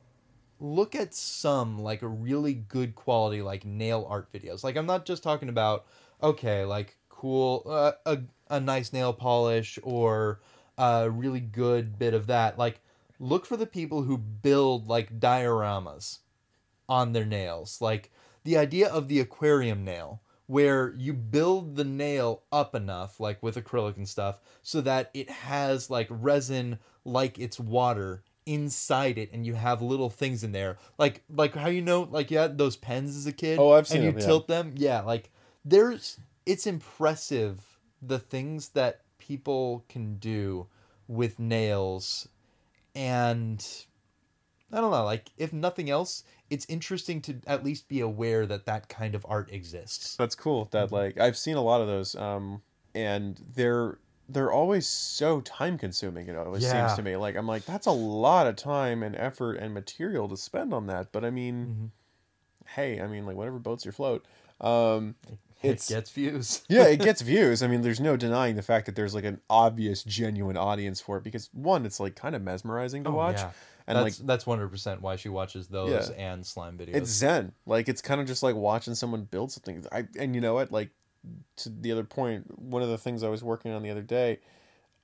[0.61, 4.62] look at some like a really good quality like nail art videos.
[4.62, 5.86] Like I'm not just talking about
[6.22, 10.40] okay like cool uh, a a nice nail polish or
[10.78, 12.58] a really good bit of that.
[12.58, 12.80] Like
[13.18, 16.18] look for the people who build like dioramas
[16.88, 17.80] on their nails.
[17.80, 18.10] Like
[18.44, 23.56] the idea of the aquarium nail where you build the nail up enough like with
[23.56, 29.44] acrylic and stuff so that it has like resin like it's water inside it and
[29.44, 32.76] you have little things in there like like how you know like you had those
[32.76, 34.24] pens as a kid Oh, I've seen and you yeah.
[34.24, 35.30] tilt them yeah like
[35.64, 40.68] there's it's impressive the things that people can do
[41.09, 42.28] with nails
[42.94, 43.86] and
[44.72, 48.66] I don't know, like if nothing else, it's interesting to at least be aware that
[48.66, 50.16] that kind of art exists.
[50.16, 50.66] That's cool.
[50.66, 52.62] That like I've seen a lot of those, um,
[52.94, 56.28] and they're they're always so time consuming.
[56.28, 56.70] It always Yeah.
[56.70, 60.28] seems to me like I'm like that's a lot of time and effort and material
[60.28, 61.12] to spend on that.
[61.12, 61.70] But I mean,
[62.66, 64.26] hey, I mean like whatever boats your float.
[64.61, 65.16] Um,
[65.62, 66.62] it's it gets views.
[66.68, 67.62] yeah, it gets views.
[67.62, 71.16] I mean, there's no denying the fact that there's like an obvious, genuine audience for
[71.16, 73.50] it because one, it's like kind of mesmerizing to oh, watch, and
[73.86, 76.32] and like that's that's one hundred percent why she watches those Yeah.
[76.32, 76.94] and slime videos.
[76.96, 77.52] it's zen.
[77.66, 79.84] Like it's kind of just like watching someone build something.
[79.90, 80.72] I and you know what?
[80.72, 80.90] Like
[81.57, 84.40] to the other point, one of the things I was working on the other day,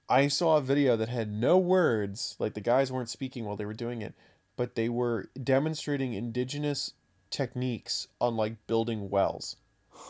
[0.09, 2.37] I saw a video that had no words.
[2.39, 4.15] Like the guys weren't speaking while they were doing it,
[4.57, 6.93] but they were demonstrating indigenous
[7.31, 9.57] techniques on like building wells.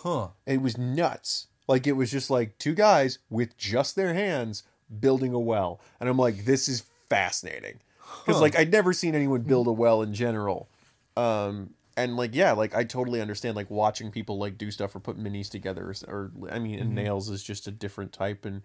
[0.03, 0.28] Huh?
[0.47, 1.47] It was nuts.
[1.68, 4.64] Like it was just like two guys with just their hands
[5.01, 7.80] building a well, and I'm like, this is fascinating
[8.24, 8.43] because Huh.
[8.43, 10.68] like I'd never seen anyone build a well in general.
[11.16, 15.01] Um, and like yeah, like I totally understand like watching people like do stuff or
[15.01, 16.88] put minis together or, or I mean, Mhm.
[16.93, 18.62] nails is just a different type, and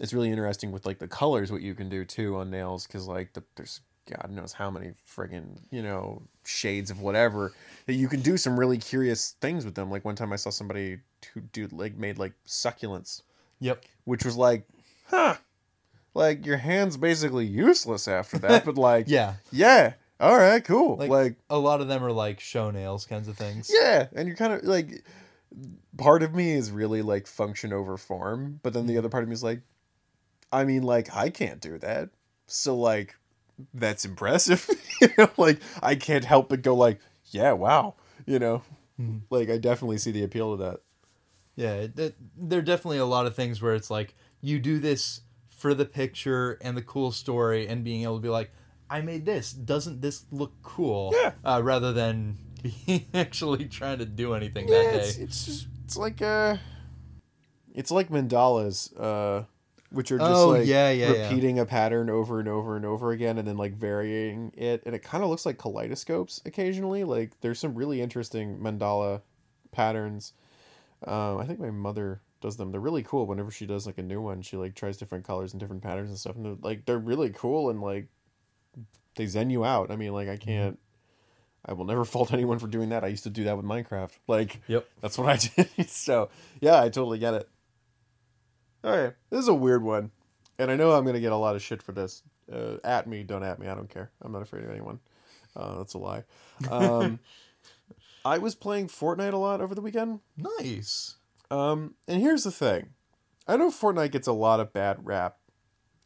[0.00, 3.06] it's really interesting with like the colors what you can do too on nails because
[3.06, 7.52] like the, there's God knows how many friggin' you know shades of whatever
[7.86, 9.90] that you can do some really curious things with them.
[9.90, 10.98] Like one time I saw somebody
[11.34, 13.22] who do like made like succulents,
[13.60, 13.84] Yep.
[14.04, 14.66] which was like,
[15.08, 15.36] huh,
[16.14, 19.34] like your hand's basically useless after that, but like Yeah.
[19.50, 23.28] yeah, all right, cool, Like- like A lot of them are like show nails kinds
[23.28, 23.70] of things.
[23.72, 25.04] yeah, and you're kind of like,
[25.98, 28.98] part of me is really like function over form, but then the mm-hmm.
[29.00, 29.60] other part of me is like,
[30.52, 32.10] I mean, like I can't do that,
[32.46, 33.16] so like,
[33.74, 34.68] that's impressive,
[35.00, 35.30] you know.
[35.36, 37.94] Like I can't help but go like, yeah, wow,
[38.26, 38.62] you know.
[39.00, 39.22] Mhm.
[39.30, 40.80] Like I definitely see the appeal to that.
[41.54, 44.78] Yeah, it, it, there are definitely a lot of things where it's like you do
[44.78, 48.50] this for the picture and the cool story and being able to be like,
[48.90, 49.52] I made this.
[49.52, 51.12] Doesn't this look cool?
[51.14, 51.32] Yeah.
[51.44, 52.38] Uh, rather than
[52.86, 55.22] being actually trying to do anything Yeah, that it's, day.
[55.24, 56.56] it's just it's like uh,
[57.74, 59.44] it's like mandalas, uh,
[59.92, 61.22] which are just Oh, like yeah, yeah, yeah.
[61.28, 64.94] repeating a pattern over and over and over again, and then like varying it, and
[64.94, 67.04] it kind of looks like kaleidoscopes occasionally.
[67.04, 69.22] Like there's some really interesting mandala
[69.70, 70.32] patterns.
[71.06, 72.70] Um, I think my mother does them.
[72.72, 73.26] They're really cool.
[73.26, 76.10] Whenever she does like a new one, she like tries different colors and different patterns
[76.10, 78.08] and stuff, and they're, like they're really cool and like
[79.16, 79.90] they zen you out.
[79.90, 80.78] I mean, like I can't.
[81.64, 83.04] I will never fault anyone for doing that.
[83.04, 84.10] I used to do that with Minecraft.
[84.26, 84.84] Like, Yep.
[85.00, 85.36] that's what I
[85.76, 85.88] did.
[85.88, 86.28] so,
[86.60, 87.48] yeah, I totally get it.
[88.84, 90.10] Okay, this is a weird one,
[90.58, 92.22] and I know I'm gonna get a lot of shit for this.
[92.52, 93.68] Uh, at me, don't at me.
[93.68, 94.10] I don't care.
[94.20, 94.98] I'm not afraid of anyone.
[95.54, 96.24] Uh, that's a lie.
[96.70, 97.20] Um,
[98.24, 100.20] I was playing Fortnite a lot over the weekend.
[100.36, 101.16] Nice.
[101.50, 102.90] Um, and here's the thing.
[103.46, 105.38] I know Fortnite gets a lot of bad rap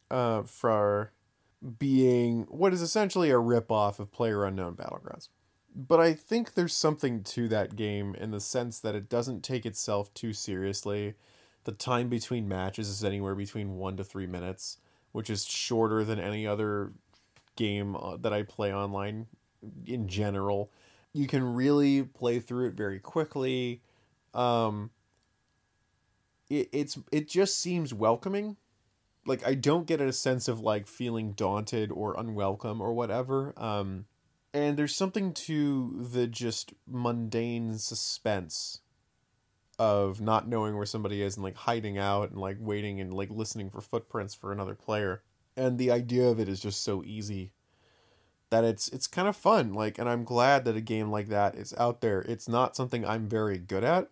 [0.09, 1.11] uh, for
[1.79, 5.29] being what is essentially a rip-off of Player Unknown Battlegrounds.
[5.75, 9.65] But I think there's something to that game in the sense that it doesn't take
[9.65, 11.13] itself too seriously.
[11.67, 14.77] The time between matches is anywhere between one to three minutes,
[15.11, 16.93] which is shorter than any other
[17.57, 19.27] game uh, that I play online
[19.85, 20.71] in general.
[21.11, 23.81] You can really play through it very quickly.
[24.33, 24.91] Um,
[26.49, 28.55] it, it's it just seems welcoming
[29.25, 34.05] like i don't get a sense of like feeling daunted or unwelcome or whatever um
[34.53, 38.79] and there's something to the just mundane suspense
[39.79, 43.29] of not knowing where somebody is and like hiding out and like waiting and like
[43.29, 45.21] listening for footprints for another player.
[45.55, 47.51] And the idea of it is just so easy
[48.49, 51.55] that it's it's kind of fun like and i'm glad that a game like that
[51.55, 52.21] is out there.
[52.21, 54.09] It's not something i'm very good at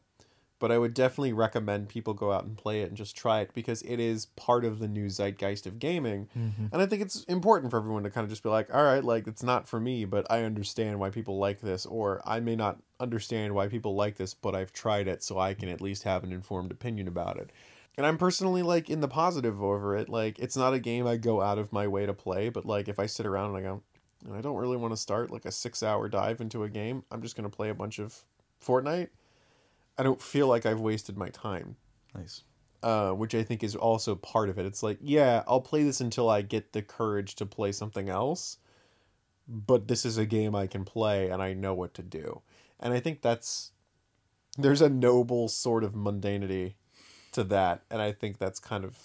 [0.59, 3.53] but I would definitely recommend people go out and play it and just try it
[3.53, 6.29] because it is part of the new zeitgeist of gaming.
[6.37, 6.69] Mhm.
[6.71, 9.03] And I think it's important for everyone to kind of just be like, all right,
[9.03, 12.55] like it's not for me, but I understand why people like this, or I may
[12.55, 16.03] not understand why people like this, but I've tried it, so I can at least
[16.03, 17.51] have an informed opinion about it.
[17.97, 20.09] And I'm personally like in the positive over it.
[20.09, 22.87] Like it's not a game I go out of my way to play, but like
[22.87, 23.81] if I sit around and I go,
[24.33, 27.21] I don't really want to start like a six hour dive into a game, I'm
[27.21, 28.23] just gonna play a bunch of
[28.65, 29.09] Fortnite.
[29.97, 31.75] I don't feel like I've wasted my time
[32.13, 32.43] Nice.
[32.83, 34.65] uh, which I think is also part of it.
[34.65, 38.57] It's like, yeah, I'll play this until I get the courage to play something else,
[39.47, 42.41] but this is a game I can play and I know what to do.
[42.79, 43.71] And I think that's
[44.57, 46.75] there's a noble sort of mundanity
[47.33, 48.97] to that, and I think that's kind of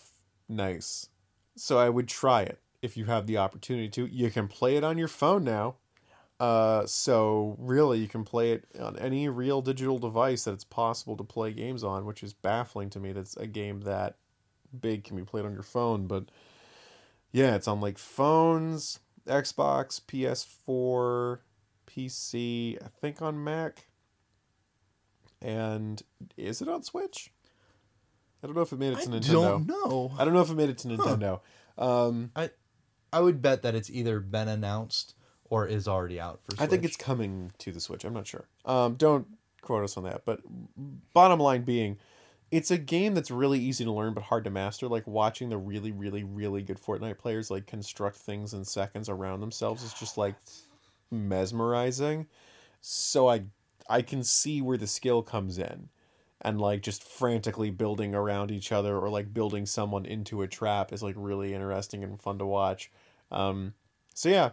[0.49, 1.09] nice.
[1.57, 4.07] So I would try it if you have the opportunity to.
[4.07, 5.77] You can play it on your phone now.
[6.41, 11.15] Uh, so really, you can play it on any real digital device that it's possible
[11.15, 13.13] to play games on, which is baffling to me.
[13.13, 14.17] That's a game that
[14.81, 16.25] big can be played on your phone, but
[17.31, 21.41] yeah, it's on like phones, Xbox, PS4,
[21.87, 23.89] PC, I think on Mac,
[25.43, 26.03] and
[26.39, 27.31] is it on Switch?
[28.43, 29.33] I don't know if it made it I to Nintendo.
[29.33, 30.13] don't know.
[30.19, 31.41] I don't know if it made it to Nintendo.
[31.77, 32.49] Um, I
[33.13, 35.15] I would bet that it's either been announced
[35.51, 36.53] or is already out for.
[36.53, 36.61] Switch.
[36.61, 38.05] I think it's coming to the Switch.
[38.05, 38.47] I'm not sure.
[38.65, 39.27] Um, don't
[39.61, 40.25] quote us on that.
[40.25, 40.41] But
[41.13, 41.99] bottom line being,
[42.51, 44.89] it's a game that's really easy to learn but hard to master.
[44.89, 49.41] Like watching the really, really, really good Fortnite players like construct things in seconds around
[49.41, 50.37] themselves is just like
[51.11, 52.27] mesmerizing.
[52.81, 53.43] So I,
[53.89, 55.89] I can see where the skill comes in,
[56.43, 60.91] and like just frantically building around each other or like building someone into a trap
[60.93, 62.91] is like really interesting and fun to watch.
[63.31, 63.75] Um,
[64.15, 64.51] so yeah,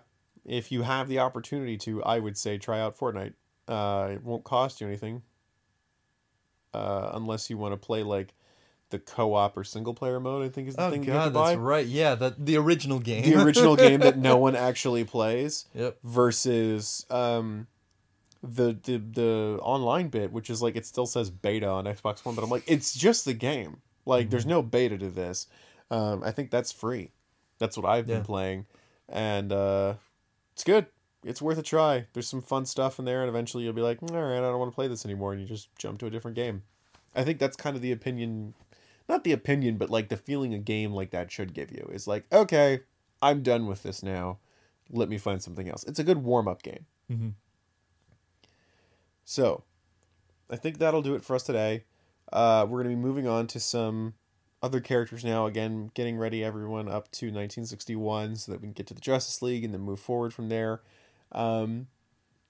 [0.48, 3.34] if you have the opportunity to, I would say try out Fortnite.
[3.68, 5.22] Uh, it won't cost you anything.
[6.74, 8.34] Uh, unless you want to play like
[8.90, 11.32] the co-op or single player mode, I think is the Oh thing you have to
[11.32, 11.52] buy.
[11.52, 11.86] that's right.
[11.86, 13.24] Yeah, the the original game.
[13.24, 15.98] The original game that no one actually plays Yep.
[16.04, 17.68] versus um
[18.44, 22.36] the the the online bit, which is like it still says beta on Xbox One,
[22.36, 23.82] but I'm like, it's just the game.
[24.06, 25.48] Like, there's no beta to this.
[25.92, 27.12] Um, I think that's free.
[27.60, 28.68] That's what I've been playing,
[29.10, 29.96] and uh,
[30.58, 30.88] it's good.
[31.24, 32.08] It's worth a try.
[32.14, 34.58] There's some fun stuff in there, and eventually you'll be like, all right, I don't
[34.58, 36.64] want to play this anymore, and you just jump to a different game.
[37.16, 38.56] I think that's kind of the opinion,
[39.08, 42.08] not the opinion, but like the feeling a game like that should give you is
[42.08, 42.80] like, okay,
[43.22, 44.40] I'm done with this now.
[44.90, 45.84] Let me find something else.
[45.84, 46.88] It's a good warm up game.
[47.12, 47.34] Mhm.
[49.26, 49.64] So,
[50.50, 51.84] I think that'll do it for us today.
[52.34, 54.16] Uh, we're going to be moving on to some
[54.68, 55.46] other characters now.
[55.46, 59.42] Again, getting ready everyone up to 1961 so that we can get to the Justice
[59.42, 60.82] League and then move forward from there.
[61.32, 61.88] Um,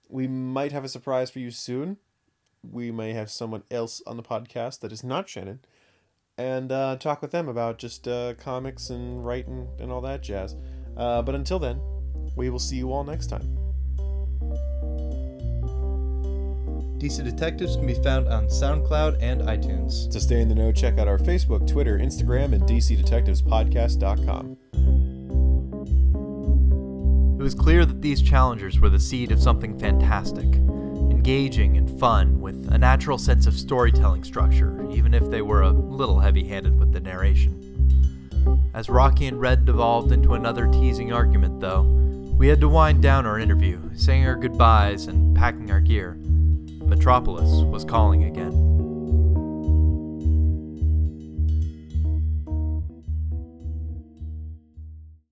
[0.09, 1.97] we might have a surprise for you soon.
[2.63, 5.59] We may have someone else on the podcast that is not Shannon
[6.39, 10.55] and uh, talk with them about just uh, comics and writing and all that jazz.
[10.95, 11.79] Uh, but until then,
[12.35, 13.66] we will see you all next time.
[17.07, 20.11] DC Detectives can be found on SoundCloud and iTunes.
[20.11, 24.57] To stay in the know, check out our Facebook, Twitter, Instagram, and DCDetectivespodcast.com.
[27.39, 32.41] It was clear that these challengers were the seed of something fantastic, engaging and fun,
[32.41, 36.77] with a natural sense of storytelling structure, even if they were a little heavy handed
[36.77, 37.63] with the narration.
[38.73, 41.83] As Rocky and Red devolved into another teasing argument, though,
[42.37, 46.17] we had to wind down our interview, saying our goodbyes and packing our gear.
[46.87, 48.76] Metropolis was calling again.